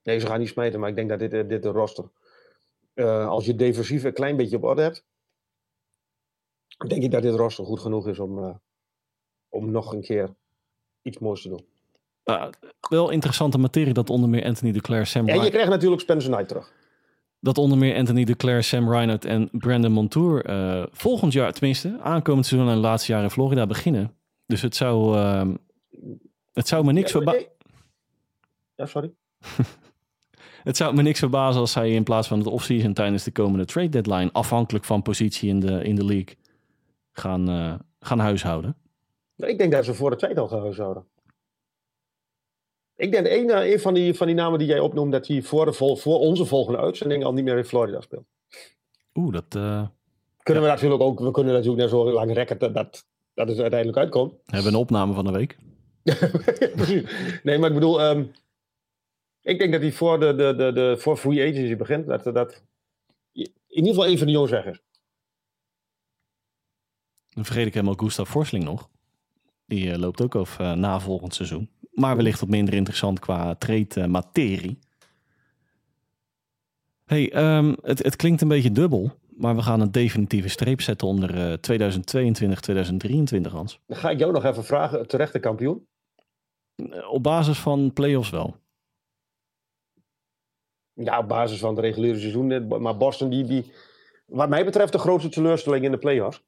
[0.04, 2.10] Nee, ze gaan niet smijten, maar ik denk dat dit, eh, dit een roster.
[2.94, 5.06] eh, als je defensief een klein beetje op orde hebt,
[6.88, 8.62] denk ik dat dit roster goed genoeg is om,
[9.50, 10.36] om nog een keer
[11.02, 11.66] iets moois te doen.
[12.38, 12.52] Nou,
[12.90, 16.48] wel interessante materie dat onder meer Anthony Declare, Sam En je krijgt natuurlijk Spencer Knight
[16.48, 16.72] terug.
[17.40, 22.46] dat onder meer Anthony Declare, Sam Reinhardt en Brandon Montour eh, volgend jaar, tenminste, aankomend
[22.46, 24.14] seizoen en het laatste jaar in Florida beginnen.
[24.46, 25.56] Dus het zou, ehm,
[26.54, 27.48] het zou me niks Ja, verbazen.
[28.76, 29.12] Ja, sorry.
[30.64, 33.66] Het zou me niks verbazen als zij in plaats van het offseason tijdens de komende
[33.66, 36.36] trade deadline, afhankelijk van positie in de, in de league,
[37.12, 38.76] gaan, eh, gaan huishouden.
[39.36, 41.06] Ik denk dat ze voor de tweede al gaan zouden.
[43.02, 45.42] Ik denk een, eh, een van, die, van die namen die jij opnoemt, dat hij
[45.42, 48.26] voor, de vol, voor onze volgende uitzending al niet meer in Florida speelt.
[49.14, 49.88] Oeh, dat eh,
[50.44, 53.60] Kunnen we natuurlijk ook, we kunnen natuurlijk net zo lang rekken dat, dat, dat het
[53.60, 54.34] uiteindelijk uitkomt.
[54.46, 55.58] hebben we een opname van de week.
[57.44, 58.24] Nee, maar ik bedoel, ehm,
[59.42, 62.64] ik denk dat hij voor, de, de, de, de, voor free agency begint, dat, dat
[63.32, 64.82] in ieder geval een van de is.
[67.30, 68.90] Dan vergeet ik helemaal Gustav Forsling nog.
[69.66, 71.70] Die eh, loopt ook af eh, na volgend seizoen.
[71.92, 74.80] Maar wellicht wat minder interessant qua trade eh, materie.
[77.06, 79.20] hey, ehm, het, het klinkt een beetje dubbel.
[79.30, 83.80] Maar we gaan een definitieve streep zetten onder eh, 2022, 2023, Hans.
[83.88, 85.88] Dan ga ik jou nog even vragen, terechte kampioen?
[86.76, 88.56] Eh, Op basis van play-offs wel.
[90.94, 92.52] Ja, op basis van het reguliere seizoen.
[92.52, 93.72] eh, Maar Boston, die, die,
[94.26, 96.44] wat mij betreft, de grootste teleurstelling in de playoffs.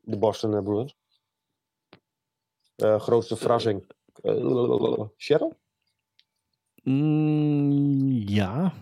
[0.00, 0.96] De Boston eh, Bruins.
[2.76, 3.92] Eh, grootste verrassing.
[4.22, 5.56] Uh, Seattle?
[6.82, 8.72] Mm, ja.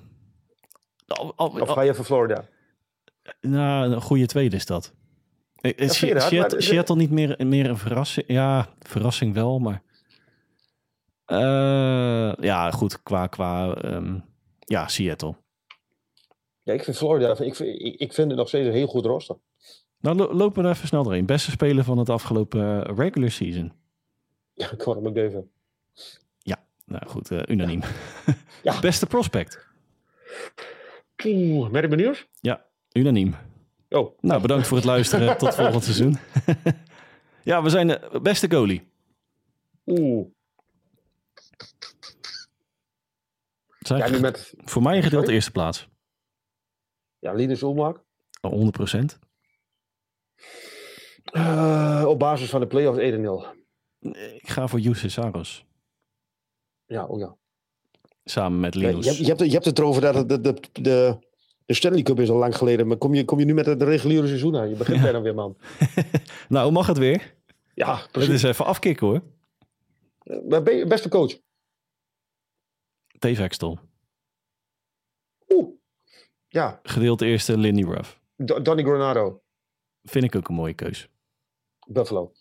[1.06, 2.44] Al- al- Of ga je voor Florida?
[3.40, 4.94] nou, een goede tweede is dat.
[5.60, 5.88] Eh, eh?
[6.58, 8.26] Seattle, niet meer, meer een verrassing.
[8.28, 9.82] Ja, verrassing wel, maar.
[11.24, 13.26] Eh, ja, goed, qua.
[13.26, 14.18] qua ehm,
[14.58, 15.34] ja, Seattle.
[16.62, 19.04] Ja, ik vind Florida, ik vind, ik, ik vind het nog steeds een heel goed
[19.04, 19.36] roster.
[20.00, 21.26] Nou, lo- lopen we er even snel doorheen.
[21.26, 23.72] Beste speler van het afgelopen eh, regular season.
[24.54, 25.44] Ja, Conor McDavid.
[26.86, 27.80] Nou goed, eh, unaniem.
[28.62, 28.80] Ja.
[28.88, 29.66] Beste prospect.
[31.24, 32.28] Oeh, ben je benieuwd?
[32.92, 33.34] Unaniem.
[33.88, 35.36] Oh, Nou, bedankt voor het luisteren.
[35.38, 36.16] Tot volgend seizoen.
[37.50, 38.88] ja, we zijn de beste goalie.
[39.86, 40.26] oeh.
[43.78, 45.34] Zijn Ja, nu met Voor mij gedeeld Sorry?
[45.34, 45.88] eerste plaats.
[47.18, 48.00] ja, Linus Ulmark.
[48.40, 49.18] Oh, 100%.
[51.24, 53.61] Eh, op basis van de playoffs 1-0.
[54.10, 55.66] Ik ga voor Jussi Saros.
[56.86, 57.36] Ja, oh ja.
[58.24, 59.04] Samen met Ja, Linus.
[59.04, 61.18] je, hebt, je, hebt, je hebt het erover dat het de, de, de,
[61.66, 62.86] de Stanley Cup is al lang geleden.
[62.86, 64.68] Maar kom je, kom je nu met het reguliere seizoen aan?
[64.68, 65.02] Je begint Ja.
[65.02, 65.56] bijna weer, man.
[66.48, 67.34] Nou, mag het weer?
[67.74, 68.32] Ja, Het precies.
[68.32, 69.22] is even afkicken hoor.
[70.24, 71.38] Uh, beste coach?
[73.18, 73.50] Dave.
[75.48, 75.68] Oeh.
[76.48, 76.80] Ja.
[76.82, 78.20] Gedeelte eerste, Lindy Ruff.
[78.36, 79.42] Do Donny Granado.
[80.02, 81.08] Vind ik ook een mooie keus.
[81.86, 82.32] Buffalo.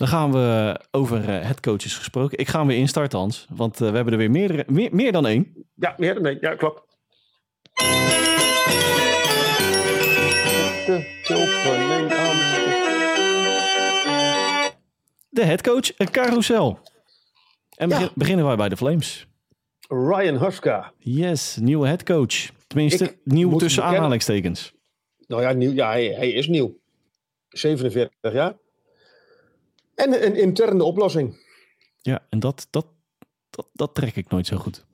[0.00, 2.38] Dan gaan we over uh, headcoaches gesproken.
[2.38, 3.46] Ik ga hem weer instarten, Hans.
[3.50, 5.66] Want uh, we hebben er weer meerdere, meer, meer dan één.
[5.74, 6.38] Ja, meer dan één.
[6.40, 6.82] Ja, klopt.
[15.28, 16.78] De headcoach, een carousel.
[17.76, 19.26] En begin, beginnen wij bij de Flames.
[19.88, 20.92] Ryan Huska.
[20.98, 22.50] Yes, nieuwe headcoach.
[22.66, 24.72] Tenminste, ik nieuw tussen aanhalingstekens.
[25.26, 26.78] Nou ja, nieuw, ja hij, hij is nieuw.
[27.48, 28.54] 47 jaar.
[30.04, 31.36] En een interne oplossing.
[31.96, 32.86] Ja, en dat, dat,
[33.50, 34.84] dat, dat trek ik nooit zo goed.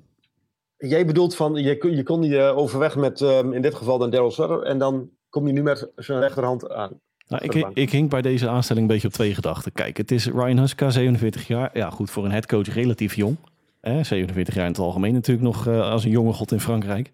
[0.76, 4.30] Jij bedoelt van, je, je kon die overweg met um, in dit geval dan Daryl
[4.30, 4.62] Sutter.
[4.62, 7.00] En dan kom je nu met zijn rechterhand aan.
[7.28, 9.72] Nou, ik, ik hing bij deze aanstelling een beetje op twee gedachten.
[9.72, 11.70] Kijk, het is Ryan Huska, 47 jaar.
[11.72, 13.36] Ja, goed, voor een headcoach relatief jong.
[13.80, 17.12] Eh, 47 jaar in het algemeen natuurlijk nog uh, als een jonge god in Frankrijk.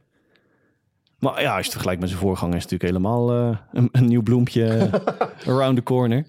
[1.19, 3.89] Maar ja, als je het vergelijkt met zijn voorganger, is het natuurlijk helemaal uh, een,
[3.93, 4.91] een, nieuw bloempje
[5.47, 6.27] around the corner.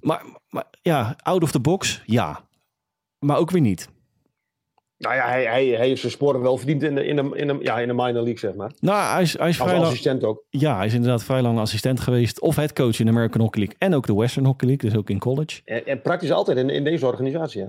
[0.00, 2.40] Maar, maar ja, out of the box, ja.
[3.18, 3.88] Maar ook weer niet.
[4.98, 7.46] Nou ja, hij, hij, hij heeft zijn sporen wel verdiend in de, in, de, in,
[7.46, 8.72] de, ja, in de minor league, zeg maar.
[8.80, 10.44] Nou, hij is, hij is Als vrij assistent ook.
[10.48, 12.40] Ja, hij is inderdaad vrij lang assistent geweest.
[12.40, 15.10] Of headcoach in de American Hockey League en ook de Western Hockey League, dus ook
[15.10, 15.60] in college.
[15.64, 17.68] En, en praktisch altijd in, in deze organisatie, hè?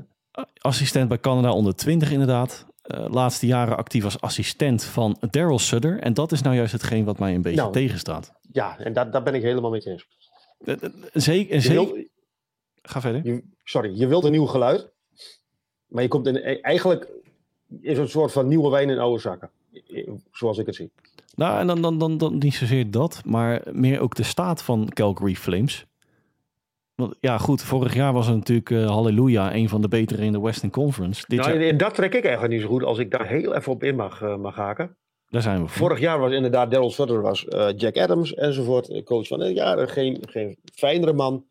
[0.62, 2.66] Assistent bij Canada onder 20 inderdaad.
[2.86, 6.00] Uh, laatste jaren actief als assistent van Daryl Sutter.
[6.00, 8.34] En dat is nou juist hetgeen wat mij een beetje nou, tegenstaat.
[8.52, 10.08] Ja, en daar, daar ben ik helemaal mee eens.
[11.14, 11.62] Zeker.
[11.62, 12.12] Zeker.
[12.84, 13.26] Ga verder.
[13.26, 14.92] Je, sorry, je wilt een nieuw geluid.
[15.88, 17.12] Maar je komt in, eigenlijk
[17.82, 19.50] is een soort van nieuwe wijn in oude zakken.
[20.32, 20.92] Zoals ik het zie.
[21.36, 24.90] Nou, en dan, dan, dan, dan niet zozeer dat, maar meer ook de staat van
[24.90, 25.86] Calgary Flames.
[26.96, 30.32] Want ja, goed, vorig jaar was het natuurlijk uh, Halleluja, een van de betere in
[30.32, 31.24] de Western Conference.
[31.28, 31.78] Dit nou, jaar...
[31.78, 34.22] dat trek ik eigenlijk niet zo goed als ik daar heel even op in mag,
[34.22, 34.98] uh, mag haken.
[35.30, 35.78] Daar zijn we voor.
[35.78, 39.88] Vorig jaar was inderdaad Daryl Sutter, was uh, Jack Adams enzovoort, coach van het jaar.
[39.88, 41.46] Geen, geen fijnere man.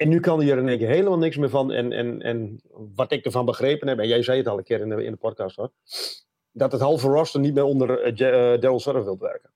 [0.00, 1.72] En nu kan hij er in één keer helemaal niks meer van.
[1.72, 2.60] En, en, en
[2.94, 5.10] wat ik ervan begrepen heb, en jij zei het al een keer in de, in
[5.10, 5.70] de podcast hoor,
[6.52, 9.50] dat het halve roster niet meer onder uh, Daryl Sutter wil werken.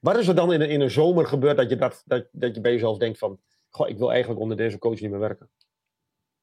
[0.00, 2.60] Wat is er dan in, in een zomer gebeurd dat je, dat, dat, dat je
[2.60, 5.50] bij jezelf denkt van, goh, ik wil eigenlijk onder deze coach niet meer werken?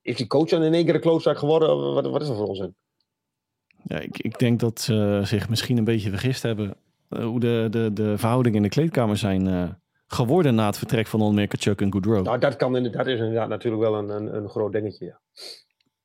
[0.01, 1.93] Is die coach dan in één keer een klootzak geworden?
[1.93, 2.75] Wat, wat is er voor ons in?
[3.83, 6.75] Ja, ik, ik denk dat ze zich misschien een beetje vergist hebben
[7.09, 9.47] uh, hoe de, de, de verhoudingen in de kleedkamer zijn
[10.13, 12.25] geworden na het vertrek van onder meer Kachuk en Goodrow.
[12.25, 15.19] Nou, dat, kan, dat is inderdaad natuurlijk wel een, een, een groot dingetje, ja.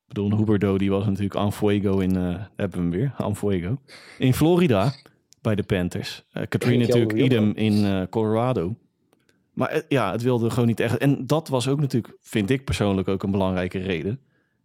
[0.06, 3.36] Ik bedoel, Huberdo die was natuurlijk aan Fuego in, uh, hebben we hem weer, aan
[3.36, 3.78] Fuego,
[4.18, 4.92] in Florida
[5.40, 6.24] bij de Panthers.
[6.32, 8.76] Uh, Katrina natuurlijk idem in uh, Colorado.
[9.52, 10.98] Maar uh, ja, het wilde gewoon niet echt.
[10.98, 14.20] En dat was ook natuurlijk, vind ik persoonlijk ook een belangrijke reden.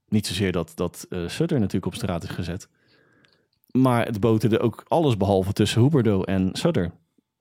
[0.07, 2.69] Niet zozeer dat, dat Sutter natuurlijk op straat is gezet.
[3.71, 6.91] Maar het boterde ook alles behalve tussen Huberdo en Sutter.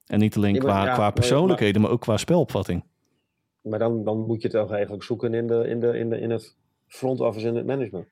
[0.09, 2.85] En niet alleen qua, ja, qua persoonlijkheden, maar, maar, ook qua spelopvatting.
[3.61, 6.21] Maar dan, dan moet je het toch eigenlijk zoeken in, de, in, de, in, de,
[6.21, 8.07] in het front office en het management.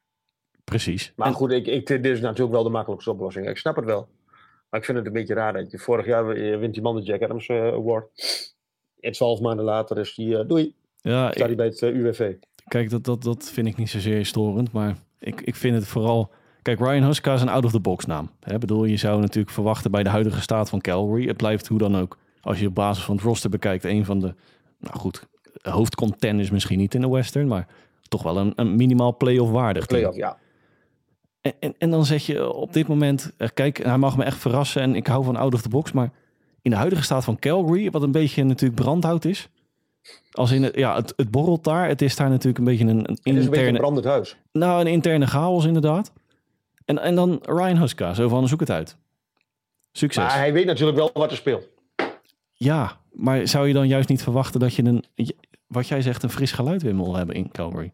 [0.64, 1.12] Precies.
[1.16, 1.32] Maar en...
[1.32, 3.48] goed, ik, ik, dit is natuurlijk wel de makkelijkste oplossing.
[3.48, 4.08] Ik snap het wel.
[4.70, 6.26] Maar ik vind het een beetje raar dat je vorig jaar
[6.58, 8.08] wint die man de Jack Adams uh, Award.
[9.00, 12.34] En twaalf maanden later is die, uh, doei, ja, staat hij bij het uh, UWV.
[12.68, 16.30] Kijk, dat, dat, dat vind ik niet zozeer storend, maar ik, ik vind het vooral...
[16.66, 18.30] Kijk, Ryan Huska is een out-of-the-box naam.
[18.44, 21.26] Ik bedoel, je zou natuurlijk verwachten bij de huidige staat van Calgary.
[21.26, 24.20] Het blijft hoe dan ook, als je op basis van het roster bekijkt, een van
[24.20, 24.34] de,
[24.78, 25.26] nou goed,
[25.62, 27.66] hoofdcontenders misschien niet in de Western, maar
[28.08, 29.86] toch wel een, een minimaal play-off waardig.
[29.86, 30.38] Play-off, ja.
[31.40, 34.82] En, en, en, dan zeg je op dit moment, kijk, hij mag me echt verrassen
[34.82, 36.10] en ik hou van out of the box, maar
[36.62, 39.48] in de huidige staat van Calgary, wat een beetje natuurlijk brandhout is,
[40.32, 42.98] als in het, ja, het, het borrelt daar, het is daar natuurlijk een beetje een,
[42.98, 44.36] een interne, een beetje een brandend huis.
[44.52, 46.12] Nou, een interne chaos inderdaad.
[46.86, 48.96] En, en dan Ryan Huska, zo van zoek het uit.
[49.92, 50.24] Succes.
[50.24, 51.68] Maar hij weet natuurlijk wel wat er speelt.
[52.52, 55.04] Ja, maar zou je dan juist niet verwachten dat je een,
[55.66, 57.92] wat jij zegt, een fris geluid weer wil hebben in Calgary?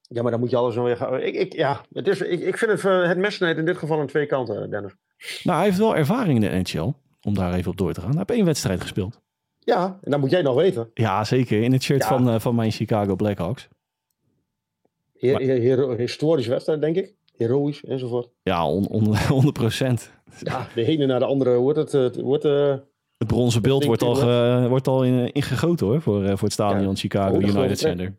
[0.00, 1.20] Ja, maar dan moet je alles weer gaan.
[1.20, 4.00] Ik, ik, ja, het is, ik, ik vind het, uh, het mes in dit geval
[4.00, 4.92] aan twee kanten, Dennis.
[5.42, 8.08] Nou, hij heeft wel ervaring in de NHL, om daar even op door te gaan.
[8.08, 9.20] Hij heeft één wedstrijd gespeeld.
[9.58, 10.90] Ja, en dat moet jij nog weten.
[10.94, 11.62] Ja, zeker.
[11.62, 12.08] In het shirt ja.
[12.08, 13.68] van, uh, van mijn Chicago Blackhawks.
[15.18, 17.14] Her, historisch wedstrijd, denk ik.
[17.36, 18.28] Heroïs enzovoort.
[18.42, 20.10] Ja, on, on, 100 procent.
[20.40, 21.92] Ja, de ene naar de andere wordt het...
[21.92, 22.74] het wordt, uh,
[23.16, 26.90] het bronzen beeld wordt al, ge, wordt al in, ingegoten hoor, voor, voor het stadion
[26.90, 28.14] ja, Chicago United Center.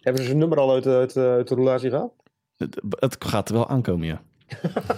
[0.00, 2.12] Hebben ze zijn nummer al uit, uit, uit de roulatie gehaald?
[2.56, 4.22] Het, het, gaat er wel aankomen, ja.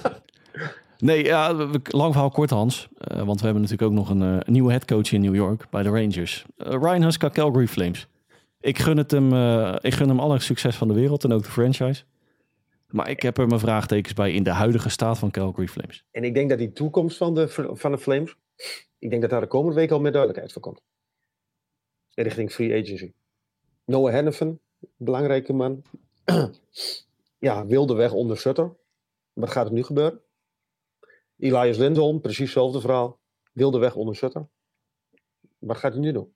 [0.98, 2.88] nee, ja, lang verhaal kort Hans.
[3.12, 5.82] Uh, want we hebben natuurlijk ook nog een, uh, nieuwe headcoach in New York bij
[5.82, 6.44] de Rangers.
[6.56, 8.06] Uh, Ryan Huska, Calgary Flames.
[8.60, 9.32] Ik gun, het hem,
[9.80, 12.02] ik gun hem alle succes van de wereld en ook de franchise.
[12.94, 16.04] Maar ik heb er mijn vraagtekens bij in de huidige staat van Calgary Flames.
[16.10, 18.36] En ik denk dat die toekomst van de, van de Flames,
[18.98, 20.82] ik denk dat daar de komende week al meer duidelijkheid voor komt.
[22.14, 23.12] Richting free agency.
[23.84, 24.60] Noah Hennepin,
[24.96, 25.82] belangrijke man.
[27.38, 28.76] ja, wilde weg onder Sutter.
[29.32, 30.20] Wat gaat er nu gebeuren?
[31.38, 33.18] Elias Lindholm, precies hetzelfde verhaal.
[33.52, 34.46] Wilde weg onder Sutter.
[35.58, 36.34] Wat gaat hij nu doen?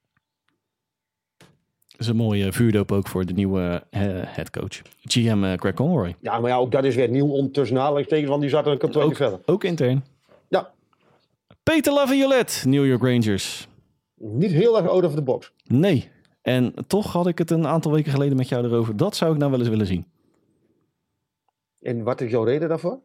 [1.99, 4.83] Dat is een mooie vuurdoop ook voor de nieuwe uh, headcoach.
[5.03, 6.17] GM uh, Greg Conroy.
[6.21, 8.73] Ja, maar ja, ook dat is weer nieuw om tussen aanhalingstekens, want die zat er
[8.73, 9.41] een kwartier verder.
[9.45, 10.05] Ook intern.
[10.49, 10.71] Ja.
[11.63, 13.69] Peter Laviolette, New York Rangers.
[14.15, 15.53] Niet heel erg out of the box.
[15.67, 16.11] Nee.
[16.43, 18.97] En toch had ik het een aantal weken geleden met jou erover.
[18.97, 20.07] Dat zou ik nou wel eens willen zien.
[21.81, 23.01] En wat is jouw reden daarvoor?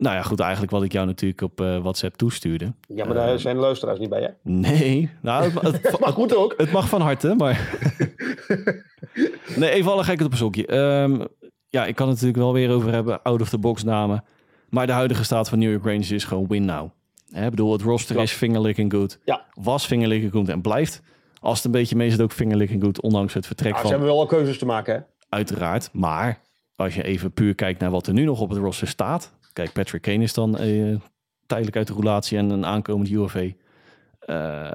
[0.00, 2.72] Nou ja, goed, eigenlijk wat ik jou natuurlijk op uh, WhatsApp toestuurde.
[2.88, 4.28] Ja, maar daar uh, zijn luisteraars niet bij, hè?
[4.42, 6.54] Nee, nou, het, het, mag goed ook.
[6.56, 7.78] Het mag van harte, maar...
[9.56, 10.74] nee, even alle gekheid op een sokje.
[10.74, 11.26] Um,
[11.68, 14.24] ja, ik kan het natuurlijk wel weer over hebben, out-of-the-box namen.
[14.68, 16.90] Maar de huidige staat van New York Rangers is gewoon win now.
[17.32, 18.22] Ik bedoel, het roster ja.
[18.22, 19.18] is fingerlicking good.
[19.24, 19.44] Ja.
[19.54, 21.02] Was fingerlicking good en blijft.
[21.40, 23.86] Als het een beetje mee zit, ook fingerlicking good, ondanks het vertrek ja, van...
[23.86, 25.00] Ze hebben wel al keuzes te maken, hè?
[25.28, 26.40] Uiteraard, maar
[26.76, 29.38] als je even puur kijkt naar wat er nu nog op het roster staat...
[29.52, 30.96] Kijk, Patrick Kane is dan uh,
[31.46, 33.52] tijdelijk uit de roulatie en een aankomend UFV.
[34.26, 34.70] Uh,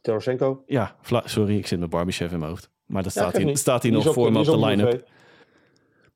[0.00, 0.62] Tarasenko?
[0.66, 2.70] Ja, sorry, ik zit met Barbie Chef in mijn hoofd.
[2.86, 5.08] Maar dat staat, hier, staat hier nog voor me op de line-up.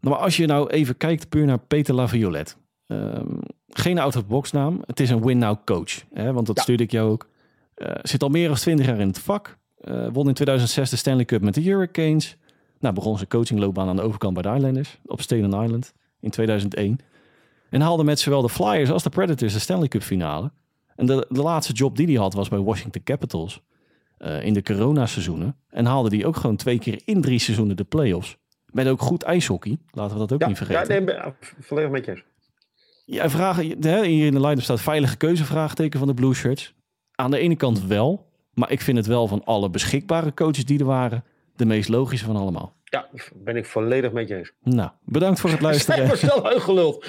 [0.00, 2.54] Maar als je nou even kijkt puur naar Peter Laviolette.
[2.86, 4.82] Um, geen out-of-box naam.
[4.86, 6.02] Het is een win-now coach.
[6.12, 6.62] Hè, want dat ja.
[6.62, 7.28] stuurde ik jou ook.
[7.76, 9.58] Uh, zit al meer dan 20 jaar in het vak.
[9.80, 12.36] Uh, won in 2006 de Stanley Cup met de Hurricanes.
[12.80, 14.98] Nou, begon zijn coachingloopbaan aan de overkant bij de Islanders.
[15.06, 16.98] Op Staten Island in 2001.
[17.70, 20.52] En haalde met zowel de Flyers als de Predators de Stanley Cup finale.
[20.96, 23.62] En de, de laatste job die hij had was bij Washington Capitals.
[24.18, 25.56] Uh, in de corona-seizoenen.
[25.68, 28.36] En haalde die ook gewoon twee keer in drie seizoenen de playoffs.
[28.66, 29.78] Met ook goed ijshockey.
[29.90, 30.94] Laten we dat ook ja, niet vergeten.
[30.94, 32.22] Ja, nee, volledig met je.
[33.04, 33.62] Ja, vragen,
[34.04, 36.74] hier in de line-up staat veilige keuzevraagteken van de Blue Shirts.
[37.14, 38.26] Aan de ene kant wel.
[38.54, 41.24] Maar ik vind het wel van alle beschikbare coaches die er waren...
[41.56, 42.76] de meest logische van allemaal.
[42.90, 44.52] Ja, ben ik volledig met je eens.
[44.62, 45.98] Nou, bedankt voor het luisteren.
[45.98, 47.06] Zijn we snel uitgeluld.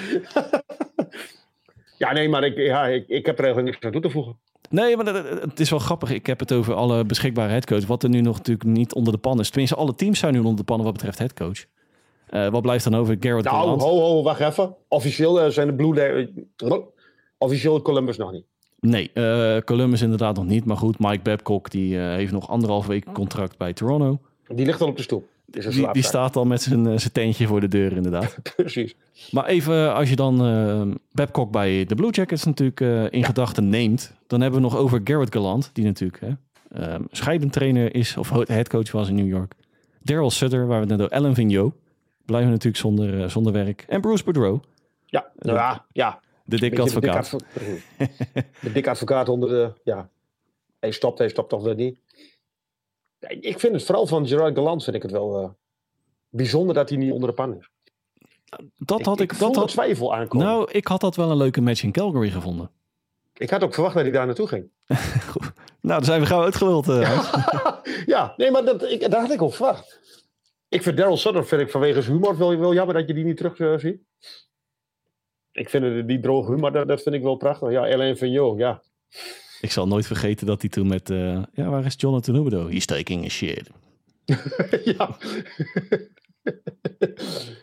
[1.98, 4.38] ja, nee, maar ik, ja, ik, ik heb er eigenlijk niks aan toe te voegen.
[4.70, 6.10] Nee, maar het is wel grappig.
[6.10, 7.86] Ik heb het over alle beschikbare headcoach.
[7.86, 9.50] Wat er nu nog natuurlijk niet onder de pan is.
[9.50, 11.64] Tenminste, alle teams zijn nu onder de pannen wat betreft headcoach.
[12.30, 13.16] Uh, wat blijft dan over?
[13.20, 14.76] Garrett Nou, ho, ho, wacht even.
[14.88, 16.32] Officieel uh, zijn de Blue Day...
[16.64, 16.72] Uh,
[17.38, 18.44] officieel Columbus nog niet.
[18.80, 19.12] Nee,
[19.64, 20.64] Columbus inderdaad nog niet.
[20.64, 24.18] Maar goed, Mike Babcock die heeft nog anderhalf week contract bij Toronto.
[24.48, 25.24] Die ligt al op de stoep.
[25.50, 28.36] Die, die, staat al met zijn, zijn teentje voor de deur, inderdaad.
[28.56, 28.94] Precies.
[29.30, 33.26] Maar even, als je dan uh, Babcock bij de Blue Jackets natuurlijk uh, in ja.
[33.26, 37.94] gedachten neemt, dan hebben we nog over Garrett Gallant, die natuurlijk hè, um, scheidend trainer
[37.94, 39.54] is, of headcoach was in New York.
[40.02, 41.74] Daryl Sutter, waar we het net over, Ellen Vigneault,
[42.24, 43.84] blijven natuurlijk zonder, uh, zonder werk.
[43.88, 44.60] En Bruce Boudreau.
[45.06, 46.20] Ja, nou ja, ja.
[46.44, 47.30] De dikke advocaat.
[47.30, 50.08] De dikke advocaat, dik advocaat onder de, ja,
[50.80, 51.98] hij stopt, hij stopt toch weer niet.
[53.28, 55.48] Ik vind het vooral van Gerard Gallant vind ik het wel uh,
[56.28, 57.70] bijzonder dat hij niet onder de pan is.
[58.76, 60.46] Dat had ik, ik dat had twijfel aankomen.
[60.46, 62.70] Nou, ik had dat wel een leuke match in Calgary gevonden.
[63.34, 64.70] Ik had ook verwacht dat hij daar naartoe ging.
[64.86, 66.88] nou, dan zijn we gauw uitgeluld.
[66.88, 67.82] Uh, ja.
[68.16, 70.00] ja, nee, maar dat, ik, daar had ik op verwacht.
[70.68, 73.24] Ik vind Daryl Sutter vind ik vanwege zijn humor wel, wel jammer dat je die
[73.24, 74.00] niet terug uh, ziet.
[75.52, 77.70] Ik vind het, die droge humor, dat, dat vind ik wel prachtig.
[77.70, 78.82] Ja, Ellen Vigneault, ja.
[79.60, 81.10] Ik zal nooit vergeten dat hij toen met...
[81.10, 82.72] Uh, ja, waar is Jonathan Huberdeau?
[82.72, 83.70] He's taking a shit.
[84.96, 85.16] ja.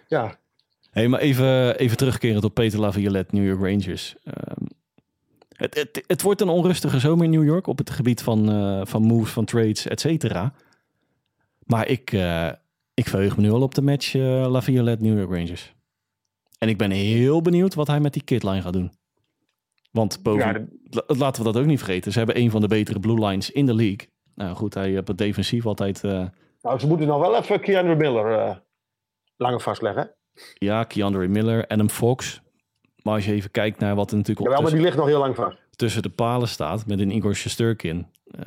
[0.08, 0.40] ja.
[0.92, 4.16] Hey, maar even, even terugkerend op Peter Laviolette, New York Rangers.
[4.26, 4.68] Um,
[5.58, 8.82] het, het, het wordt een onrustige zomer in New York op het gebied van, uh,
[8.84, 10.54] van moves, van trades, et cetera.
[11.64, 12.52] Maar ik, uh,
[12.94, 15.74] ik verheug me nu al op de match uh, Laviolette, New York Rangers.
[16.58, 18.92] En ik ben heel benieuwd wat hij met die kitline gaat doen.
[19.98, 20.66] Want ja,
[21.08, 22.12] laten we dat ook niet vergeten.
[22.12, 24.10] Ze hebben een van de betere blue lines in de league.
[24.36, 26.04] Nou goed, hij op het defensief altijd...
[26.04, 26.26] Uh...
[26.62, 28.56] Nou, ze moeten nog wel even Keandre Miller uh,
[29.38, 30.12] langer vastleggen.
[30.54, 32.41] Ja, Keandre Miller, Adam Fox.
[33.04, 34.50] Maar als je even kijkt naar wat er natuurlijk...
[34.50, 35.58] Ja, maar die ligt nog heel lang vast.
[35.76, 38.08] Tussen de palen staat met een Igor Shesterkin.
[38.26, 38.41] Uh,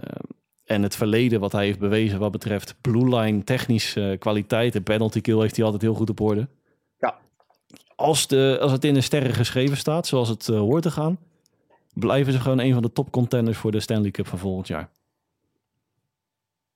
[0.65, 4.73] en het verleden wat hij heeft bewezen wat betreft blue line technische kwaliteit.
[4.73, 6.49] De penalty kill heeft hij altijd heel goed op orde.
[6.99, 7.19] Ja.
[7.95, 11.19] Als, de, als het in de sterren geschreven staat, zoals het hoort te gaan
[11.95, 14.91] blijven ze gewoon een van de top contenders voor de Stanley Cup van volgend jaar.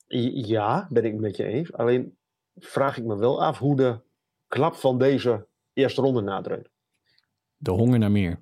[0.07, 1.73] Ja, ben ik met je eens.
[1.73, 2.17] Alleen
[2.57, 4.01] vraag ik me wel af hoe de
[4.49, 6.69] klap van deze eerste ronde nadreunt.
[7.57, 8.41] De honger naar meer.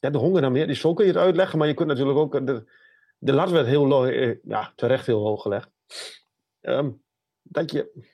[0.00, 0.66] Ja, de honger naar meer.
[0.66, 2.46] Dus zo kun je het uitleggen, maar je kunt natuurlijk ook...
[2.46, 2.70] De,
[3.18, 4.06] de lat werd heel
[4.44, 5.70] ja, terecht heel hoog gelegd.
[6.60, 7.02] Um,
[7.42, 8.12] dat je.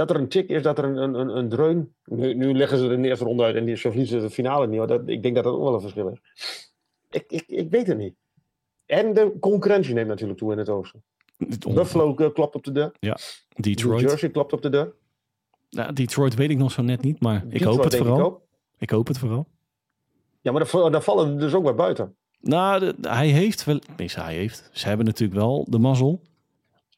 [0.00, 1.94] Dat er een tik is, dat er een, een, een, dreun.
[2.04, 4.26] Nu, nu leggen ze er in de eerste ronde uit en die, zo verliezen ze
[4.26, 4.88] de finale niet.
[4.88, 6.20] Dat, ik denk dat dat ook wel een verschil is.
[7.10, 8.14] Ik, ik, ik weet het niet.
[8.86, 11.02] En de concurrentie neemt natuurlijk toe in het oosten.
[11.74, 12.92] Buffalo eh, klopt op de deur.
[13.00, 13.14] New
[13.54, 14.00] Detroit.
[14.00, 14.94] Jersey klopt op de deur.
[15.70, 18.20] Nou, Detroit weet ik nog zo net niet, maar ik Detroit hoop het ik vooral.
[18.20, 18.40] ook.
[18.78, 19.46] Ik hoop het vooral.
[20.40, 22.14] Ja, maar daar, daar vallen dus ook weer buiten.
[22.40, 23.80] Nou, de- hij heeft wel...
[23.96, 24.70] Nee, hij heeft.
[24.72, 26.20] Ze hebben natuurlijk wel de mazzel.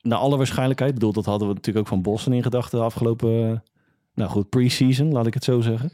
[0.02, 0.90] Naar alle waarschijnlijkheid.
[0.92, 3.50] Ik bedoel, dat hadden we natuurlijk ook van Boston in gedachten de afgelopen...
[3.50, 3.58] eh,
[4.14, 5.92] Nou goed, pre-season, laat ik het zo zeggen.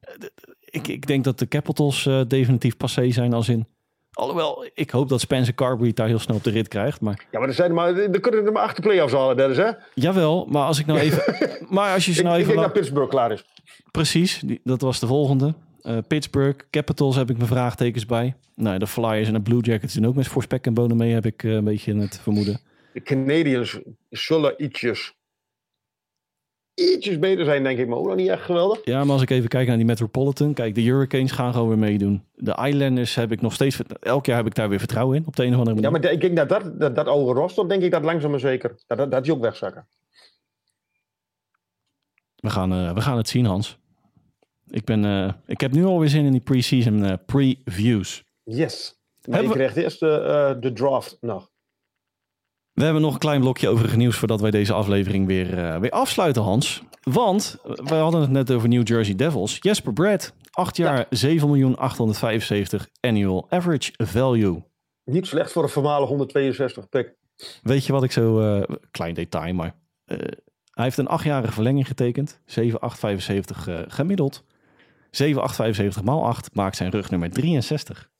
[0.00, 0.12] Eh,
[0.60, 3.66] Ik, ik denk dat de Capitals eh, definitief passé zijn als in...
[4.12, 7.00] Alhoewel, ik hoop dat Spencer Carberry daar heel snel op de rit krijgt.
[7.00, 9.70] Maar Ja, maar er, zijn maar, er kunnen er maar acht play-offs halen, Dennis, hè?
[9.94, 11.22] jawel, maar als ik nou even...
[11.74, 12.54] maar als je ze Ik, nou ik even...
[12.54, 13.44] denk dat Pittsburgh klaar is.
[13.90, 15.54] Precies, die, dat was de volgende.
[16.08, 18.34] Pittsburgh, Capitals heb ik mijn vraagtekens bij.
[18.54, 21.12] Nou, de Flyers en de Blue Jackets doen ook met voor spek en bonen mee,
[21.12, 22.60] heb ik een beetje het vermoeden.
[22.92, 23.78] De Canadiens
[24.10, 25.14] zullen ietsjes,
[26.74, 28.80] ietsjes beter zijn, denk ik, maar ook nog niet echt geweldig.
[28.84, 31.78] Ja, maar als ik even kijk naar die Metropolitan, kijk, de Hurricanes gaan gewoon weer
[31.78, 32.24] meedoen.
[32.34, 35.36] De Islanders heb ik nog steeds, elk jaar heb ik daar weer vertrouwen in, op
[35.36, 35.90] de een of andere manier.
[35.92, 38.40] Ja, maar ik denk dat dat, dat, dat oude roster, denk ik dat langzaam maar
[38.40, 39.86] zeker, dat, dat, dat die ook wegzakken.
[42.36, 43.78] we, gaan, eh, we gaan het zien, Hans.
[44.70, 48.24] Ik, ben, eh, ik heb nu alweer zin in die pre-season eh, previews.
[48.42, 49.00] Yes.
[49.24, 51.50] Maar Hebben je we- eerst de, de draft nog.
[52.72, 55.90] We hebben nog een klein blokje overige nieuws voordat wij deze aflevering weer, eh, weer
[55.90, 56.82] afsluiten, Hans.
[57.02, 59.56] Want we hadden het net over New Jersey Devils.
[59.60, 64.62] Jesper Brad, 8 jaar, 7.875 annual average value.
[65.04, 67.14] Niet slecht voor een formale 162 pick.
[67.62, 70.18] Weet je wat ik zo, eh, klein detail, maar eh,
[70.70, 72.40] hij heeft een achtjarige verlenging getekend.
[72.44, 74.44] 7,875 eh, gemiddeld.
[75.10, 78.10] 7,875 maal 8 maakt zijn rug nummer 63.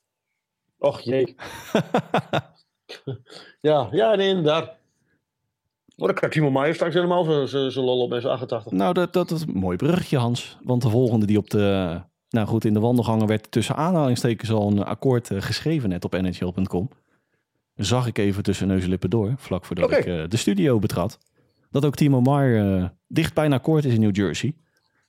[0.78, 1.34] Och jee.
[3.61, 4.80] ja, ja, nee, inderdaad.
[5.97, 8.72] Oh, dan krijgt Timo Meijer straks helemaal zijn- lol op met zijn 88.
[8.72, 10.59] Nou, dat, dat is een mooi bruggetje, Hans.
[10.62, 12.01] Want de volgende die op de...
[12.28, 16.12] Nou goed, in de wandelgangen werd tussen aanhalingstekens al een akkoord eh, geschreven net op
[16.12, 16.88] nhl.com.
[17.74, 21.18] Zag ik even tussen neus en lippen door, vlak voordat ik eh, de studio betrad.
[21.70, 24.57] Dat ook Timo Meyer eh, dicht bij een akkoord is in New Jersey.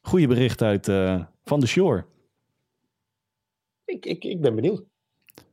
[0.02, 0.86] Goeie bericht uit
[1.44, 2.06] van de Shore.
[3.86, 4.84] Ik, ik, ik ben benieuwd.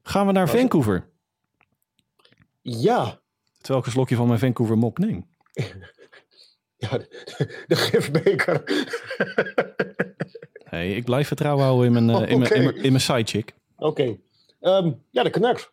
[0.02, 1.08] Gaan we naar Was Vancouver.
[2.62, 3.20] Ja,
[3.60, 5.26] Terwijl ik een slokje van mijn Vancouver mok neem.
[6.76, 8.62] ja de, de gifbeker.
[10.70, 13.54] Hey, ik blijf vertrouwen houden in mijn, eh, in mijn, in mijn, in mijn sidechick.
[13.76, 14.16] Oké.
[14.60, 15.70] Ehm, ja, de Canucks.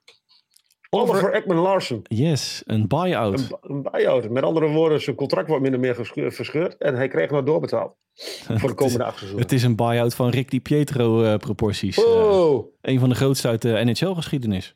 [0.90, 2.02] Oliver Ekman Larsen.
[2.04, 3.40] Yes, een buy-out.
[3.40, 4.30] Een, een buy-out.
[4.30, 5.96] Met andere woorden, zijn contract wordt min of meer
[6.32, 6.78] verscheurd.
[6.78, 7.96] En hij kreeg nog doorbetaald.
[8.60, 9.46] Voor de komende acht seizoenen.
[9.46, 11.98] Het is een buy-out van Rick Di Pietro eh, proporties.
[11.98, 14.76] Eh, een van de grootste uit de NHL-geschiedenis.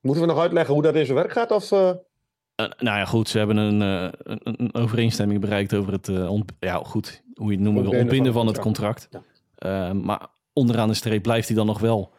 [0.00, 1.50] Moeten we nog uitleggen hoe dat in zijn werk gaat?
[1.50, 1.78] Of, eh,
[2.56, 6.74] nou ja, goed, ze hebben een, eh, een, een overeenstemming bereikt over het, eh, ja,
[6.84, 9.08] goed, hoe je het noemen wil, Ontbinden ontbinden van van het het contract.
[9.54, 12.12] Eh, maar onderaan de streep blijft hij dan nog wel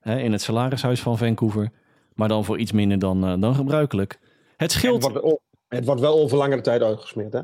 [0.00, 1.70] hè, in het salarishuis van Vancouver.
[2.14, 4.18] Maar dan voor iets minder dan, eh, dan gebruikelijk.
[4.20, 4.22] Het
[4.56, 7.40] het, scheelt, wordt, oh, het wordt wel over langere tijd uitgesmeerd, hè?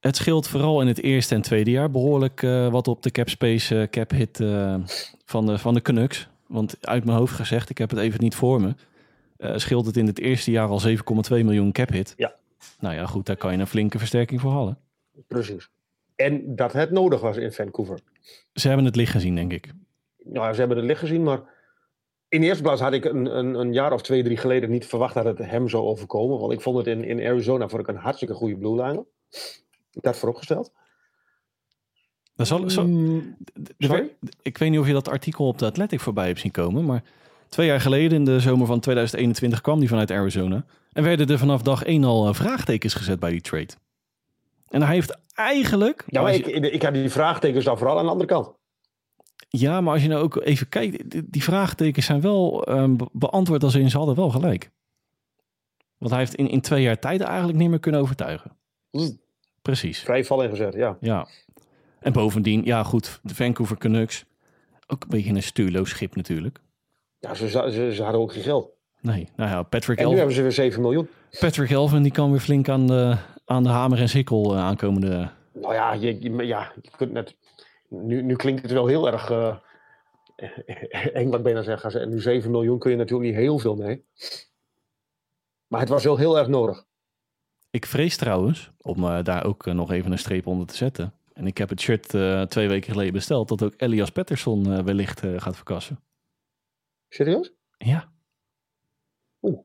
[0.00, 3.28] het scheelt vooral in het eerste en tweede jaar behoorlijk eh, wat op de cap
[3.28, 4.74] space, eh, cap hit eh,
[5.24, 6.28] van, de, van de Canucks.
[6.46, 8.74] Want uit mijn hoofd gezegd, ik heb het even niet voor me.
[9.40, 10.94] Eh, scheelt het in het eerste jaar al 7,2
[11.30, 12.14] miljoen cap hit.
[12.16, 12.34] Ja.
[12.80, 14.78] Nou ja, goed, daar kan je een flinke versterking voor halen.
[15.26, 15.70] Precies.
[16.16, 17.98] En dat het nodig was in Vancouver.
[18.52, 19.72] Ze hebben het licht gezien, denk ik.
[20.24, 21.42] Nou, ja, ze hebben het licht gezien, maar
[22.28, 24.86] in de eerste plaats had ik een, een, een jaar of twee, drie geleden niet
[24.86, 26.38] verwacht dat het hem zou overkomen.
[26.38, 29.04] Want ik vond het in, in Arizona vond ik een hartstikke goede blue liner.
[29.90, 30.72] Dat vooropgesteld.
[32.34, 33.36] Dat zal, zo, Mm,
[33.78, 34.16] sorry?
[34.42, 37.02] ik weet niet of je dat artikel op de Athletic voorbij hebt zien komen, maar
[37.50, 40.64] twee jaar geleden, in de zomer van 2021, kwam die vanuit Arizona.
[40.92, 43.72] En werden er vanaf dag één al eh, vraagtekens gezet bij die trade.
[44.68, 46.04] En hij heeft eigenlijk...
[46.06, 48.52] Ja, maar ik, had die vraagtekens dan vooral aan de andere kant.
[49.48, 53.08] ja, maar als je nou ook even kijkt, die, die vraagtekens zijn wel ehm, be-
[53.12, 54.70] beantwoord als in ze hadden wel gelijk.
[55.98, 58.56] Want hij heeft in, in twee jaar tijd eigenlijk niet meer kunnen overtuigen.
[58.90, 59.20] Mm.
[59.62, 59.98] Precies.
[60.00, 60.96] Vrij val ingezet, ja.
[61.00, 61.26] Ja.
[62.00, 64.24] En bovendien, ja goed, de Vancouver Canucks.
[64.86, 66.60] Ook een beetje een stuurloos schip natuurlijk.
[67.20, 68.70] Ja, ze, ze, ze hadden ook geen geld.
[69.00, 71.08] Nee, nou ja, Patrick, En nu hebben ze weer 7 miljoen.
[71.40, 75.30] Patrick Elvin die kan weer flink aan de, aan de hamer en sikkel eh, aankomende...
[75.52, 77.36] Nou ja, je, je- ja, je kunt net...
[77.88, 79.30] Nu, nu klinkt het wel heel erg...
[79.30, 79.56] eh
[81.20, 81.84] eng wat bijna zeg.
[81.84, 84.04] En nu 7 miljoen kun je natuurlijk niet heel veel mee.
[85.66, 86.84] Maar het was wel heel erg nodig.
[87.70, 91.12] Ik vrees trouwens, om eh, daar ook nog even een streep onder te zetten.
[91.32, 92.08] En ik heb het shirt
[92.50, 96.00] twee weken geleden besteld, dat ook Elias Pettersson wellicht gaat verkassen.
[97.14, 97.52] Serieus?
[97.78, 98.12] Ja.
[99.42, 99.58] Oeh.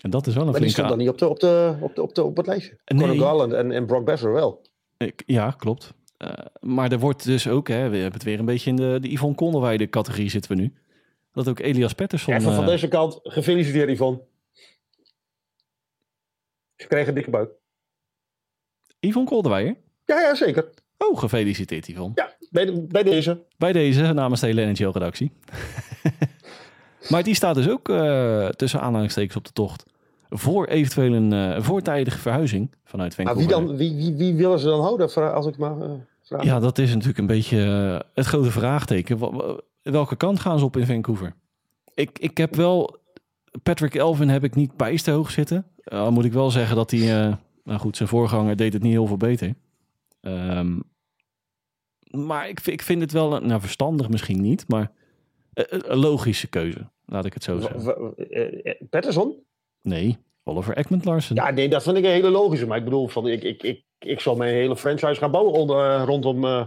[0.00, 0.70] En dat is wel een Maar die flinke...
[0.70, 2.78] stond dan niet op, de, op, de, op, de, op, de, op het lijstje.
[2.84, 3.00] Nee.
[3.00, 4.66] Conor Garland en, en Brock Besser wel.
[4.96, 5.92] Ik- Ja, klopt.
[6.16, 8.98] Eh, maar er wordt dus ook, hè, we hebben het weer een beetje in de,
[9.00, 10.74] de Yvonne Konderweide categorie zitten we nu.
[11.32, 12.34] Dat ook Elias Pettersson...
[12.34, 14.20] Even van eh, deze kant, gefeliciteerd Yvonne.
[16.76, 17.50] Ze kregen een dikke buik.
[19.00, 19.76] Yvonne Kolderweijer?
[20.04, 20.70] Ja, ja, zeker.
[20.98, 22.12] Oh, gefeliciteerd Yvonne.
[22.14, 23.44] Ja, bij, de- bij deze.
[23.58, 25.32] Bij deze, namens de hele NHL-redactie.
[27.08, 29.84] maar die staat dus ook eh, tussen aanhalingstekens op de tocht.
[30.30, 33.58] Voor eventueel een eh, voortijdige verhuizing vanuit Maar Vancouver.
[33.58, 35.90] wie, dan, wie, wie, wie willen ze dan houden, als ik maar eh,
[36.22, 36.42] vraag?
[36.44, 37.58] Ja, dat is natuurlijk een beetje
[38.14, 39.18] het grote vraagteken.
[39.82, 41.34] Welke kant gaan ze op in Vancouver?
[41.94, 43.00] Ik, ik heb wel...
[43.62, 45.66] Patrick Elvin heb ik niet bijste hoog zitten.
[45.84, 47.36] Al moet ik wel zeggen dat hij...
[47.64, 49.54] nou goed, zijn voorganger deed het niet heel veel beter.
[50.20, 50.78] Ehm,
[52.10, 53.40] maar ik, vind- ik vind het wel...
[53.40, 54.90] Nou, verstandig misschien niet, maar...
[55.54, 57.84] Een logische keuze, laat ik het zo zeggen.
[57.84, 59.44] w- eh, eh, Patterson?
[59.82, 61.34] Nee, Oliver Ekman Larsen.
[61.36, 62.66] Ja, nee, dat vind ik een hele logische.
[62.66, 65.90] Maar ik bedoel, van, ik, ik, ik, ik zal mijn hele franchise gaan bouwen onder,
[65.90, 66.66] eh, rondom eh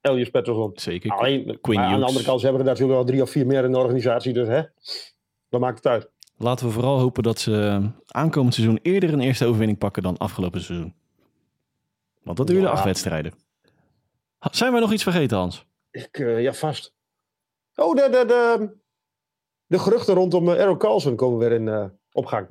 [0.00, 0.70] Elias Patterson.
[0.74, 1.10] Zeker.
[1.10, 3.46] Alleen, Quinn maar aan de andere kant ze hebben er natuurlijk wel drie of vier
[3.46, 4.32] meer in de organisatie.
[4.32, 4.62] Dus hè,
[5.48, 6.10] wat maakt het uit?
[6.36, 10.60] Laten we vooral hopen dat ze aankomend seizoen eerder een eerste overwinning pakken dan afgelopen
[10.62, 10.94] seizoen.
[12.22, 12.70] Want dat duurde Ja.
[12.70, 13.32] acht wedstrijden.
[14.38, 15.66] Zijn we nog iets vergeten, Hans?
[15.90, 16.94] Ik, eh, ja, vast.
[17.74, 18.70] Oh, de, de, de,
[19.72, 22.48] de geruchten rondom uh, Eric Carlson komen weer in eh, opgang.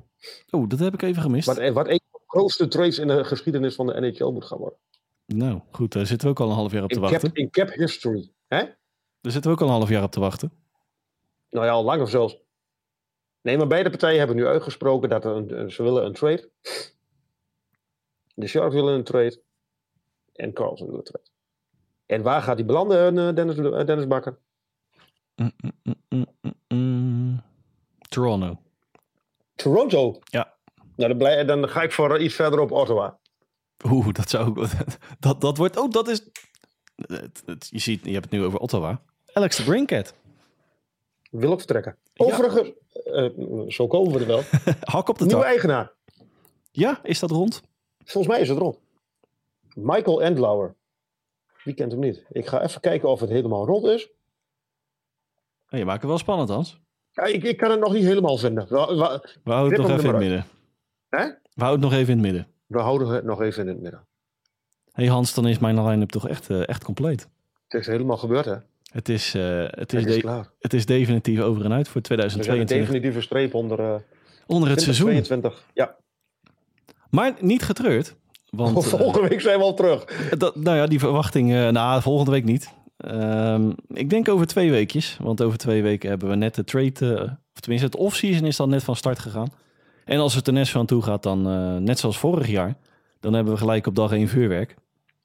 [0.50, 1.48] Oh, dat heb ik even gemist.
[1.48, 4.46] Wat, eh, wat een van de grootste trades in de geschiedenis van de NHL moet
[4.46, 4.80] gaan worden.
[5.26, 7.20] Nou, goed, daar zitten we ook al een half jaar op te In wachten.
[7.22, 8.32] cap, in cap history.
[8.48, 8.58] Hè?
[9.22, 10.52] Daar zitten we ook al een half jaar op te wachten.
[11.50, 12.38] Nou ja, al langer zelfs.
[13.42, 16.50] Nee, maar beide partijen hebben nu uitgesproken dat er een, ze willen een trade.
[18.34, 19.42] De Sharks willen een trade.
[20.34, 21.30] En Carlson wil een trade.
[22.06, 24.40] En waar gaat die belanden, eh, Dennis, eh, Dennis Bakker?
[25.36, 25.52] Mm,
[25.84, 27.42] mm, mm, mm.
[28.10, 28.58] Toronto.
[29.56, 30.20] Toronto.
[30.24, 30.54] Ja.
[30.96, 33.20] Nou, dan, dan ga ik voor iets verder op Ottawa.
[33.86, 34.68] Oeh, dat zou ook...
[35.20, 35.78] Dat, dat wordt...
[35.78, 36.24] Oh, dat is...
[36.96, 39.02] het- het- je ziet, je hebt het nu over Ottawa.
[39.34, 40.14] Alex de Brinket.
[41.32, 41.98] Wil ook vertrekken.
[42.14, 42.26] Ja.
[42.26, 42.72] Overigens,
[43.06, 43.30] eh,
[43.68, 44.42] zo komen we er wel.
[44.82, 45.52] Hak op de Nieuwe tak.
[45.52, 45.92] eigenaar.
[46.72, 47.62] Ja, is dat rond?
[48.06, 48.80] Volgens mij is het rond.
[49.76, 50.76] Michael Endlauer.
[51.64, 52.26] Wie kent hem niet?
[52.30, 54.10] Ik ga even kijken of het helemaal rond is.
[55.72, 56.80] Oh, je maakt het wel spannend, Hans.
[57.12, 58.66] Ja, ik, ik kan het nog niet helemaal vinden.
[58.70, 60.46] We, we, We houden het nog even in het midden.
[61.10, 61.26] hè?
[61.54, 62.48] We houden het nog even in het midden.
[62.68, 64.08] we houden het nog even in het midden.
[64.92, 67.30] hey Hans, dan is mijn line-up toch echt, eh, echt compleet.
[67.68, 68.56] Het is helemaal gebeurd, hè?
[68.92, 70.52] Het is, eh, het, Het is is, klaar.
[70.60, 72.78] het is definitief over en uit voor We zijn een 2022.
[72.78, 73.96] definitieve streep onder eh
[74.48, 75.06] Onder het seizoen.
[75.06, 75.66] 2022.
[75.74, 75.96] Ja.
[77.10, 78.16] Maar niet getreurd.
[78.50, 80.30] Want Volgende week zijn we al terug.
[80.38, 82.74] dat, nou ja, die verwachting, eh nou, volgende week niet.
[83.02, 85.18] Ehm, ik denk over twee weekjes.
[85.22, 87.22] Want over twee weken hebben we net de trade, eh,
[87.54, 89.50] of tenminste het off-season is dan net van start gegaan.
[90.06, 92.76] En als het er net van toe gaat, dan eh, net zoals vorig jaar,
[93.20, 94.76] dan hebben we gelijk op dag één vuurwerk.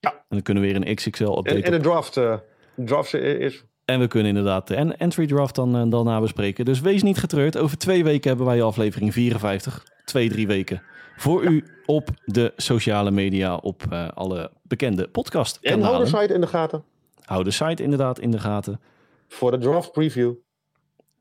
[0.01, 0.11] Ja.
[0.11, 2.17] En dan kunnen we weer een XXL-update En, en de draft.
[2.17, 2.37] eh,
[2.75, 3.65] de draft is...
[3.85, 6.65] En we kunnen inderdaad de en- entry draft dan, dan nabespreken.
[6.65, 7.59] Dus wees niet getreurd.
[7.59, 9.85] Over twee weken hebben wij aflevering 54.
[10.05, 10.83] Twee, drie weken.
[11.17, 16.41] Voor u op de sociale media, op alle bekende podcast En hou de site in
[16.41, 16.85] de gaten.
[17.27, 18.81] Hou de site inderdaad in de gaten.
[19.29, 20.33] Voor de draft preview.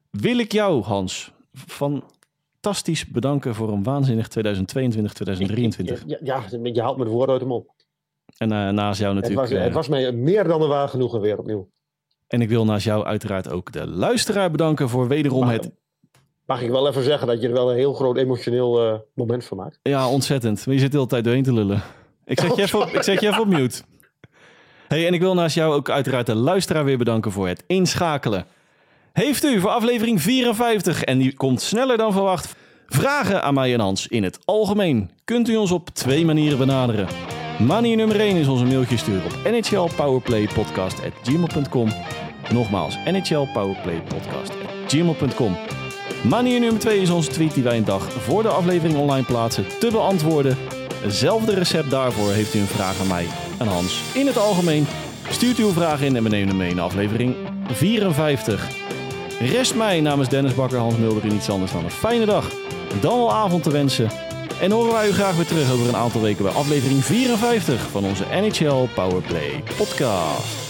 [0.10, 6.04] Wil ik jou, Hans, fantastisch bedanken voor een waanzinnig 2022, 2023.
[6.08, 7.66] Ja, ja, je haalt me de woorden uit de mond.
[8.38, 9.50] En eh, naast jou Het natuurlijk...
[9.50, 11.70] was, eh, het was mij meer dan een waar genoegen weer opnieuw.
[12.28, 15.72] En ik wil naast jou uiteraard ook de luisteraar bedanken voor wederom het...
[16.46, 19.46] Mag ik wel even zeggen dat je er wel een heel groot emotioneel eh, moment
[19.46, 19.80] van maakt.
[19.82, 20.66] Ja, ontzettend.
[20.66, 21.82] Maar je zit de hele tijd doorheen te lullen.
[22.26, 23.82] Ik zet je even op, ik zet je even op mute.
[24.88, 28.46] Hey, en ik wil naast jou ook uiteraard de luisteraar weer bedanken voor het inschakelen.
[29.14, 32.56] Heeft u voor aflevering 54, en die komt sneller dan verwacht,
[32.88, 35.12] vragen aan mij en Hans in het algemeen?
[35.24, 37.08] Kunt u ons op twee manieren benaderen.
[37.60, 41.90] Manier nummer 1 is onze mailtje sturen op nhlpowerplaypodcast.gmail.com
[42.52, 45.58] Nogmaals, nhlpowerplaypodcast.gmail.com
[46.30, 49.66] Manier nummer 2 is onze tweet die wij een dag voor de aflevering online plaatsen
[49.80, 50.85] te beantwoorden.
[51.06, 53.28] Hetzelfde recept daarvoor heeft u een vraag aan mij
[53.58, 54.02] en Hans.
[54.14, 54.88] In het algemeen
[55.30, 57.36] stuurt uw vraag in en we nemen hem mee in aflevering
[57.72, 58.68] 54.
[59.40, 62.52] Rest mij namens Dennis Bakker, Hans Mulder niets anders dan een fijne dag,
[63.02, 64.10] dan wel avond te wensen.
[64.62, 68.06] En horen wij u graag weer terug over een aantal weken bij aflevering 54 van
[68.06, 70.65] onze NHL Powerplay podcast.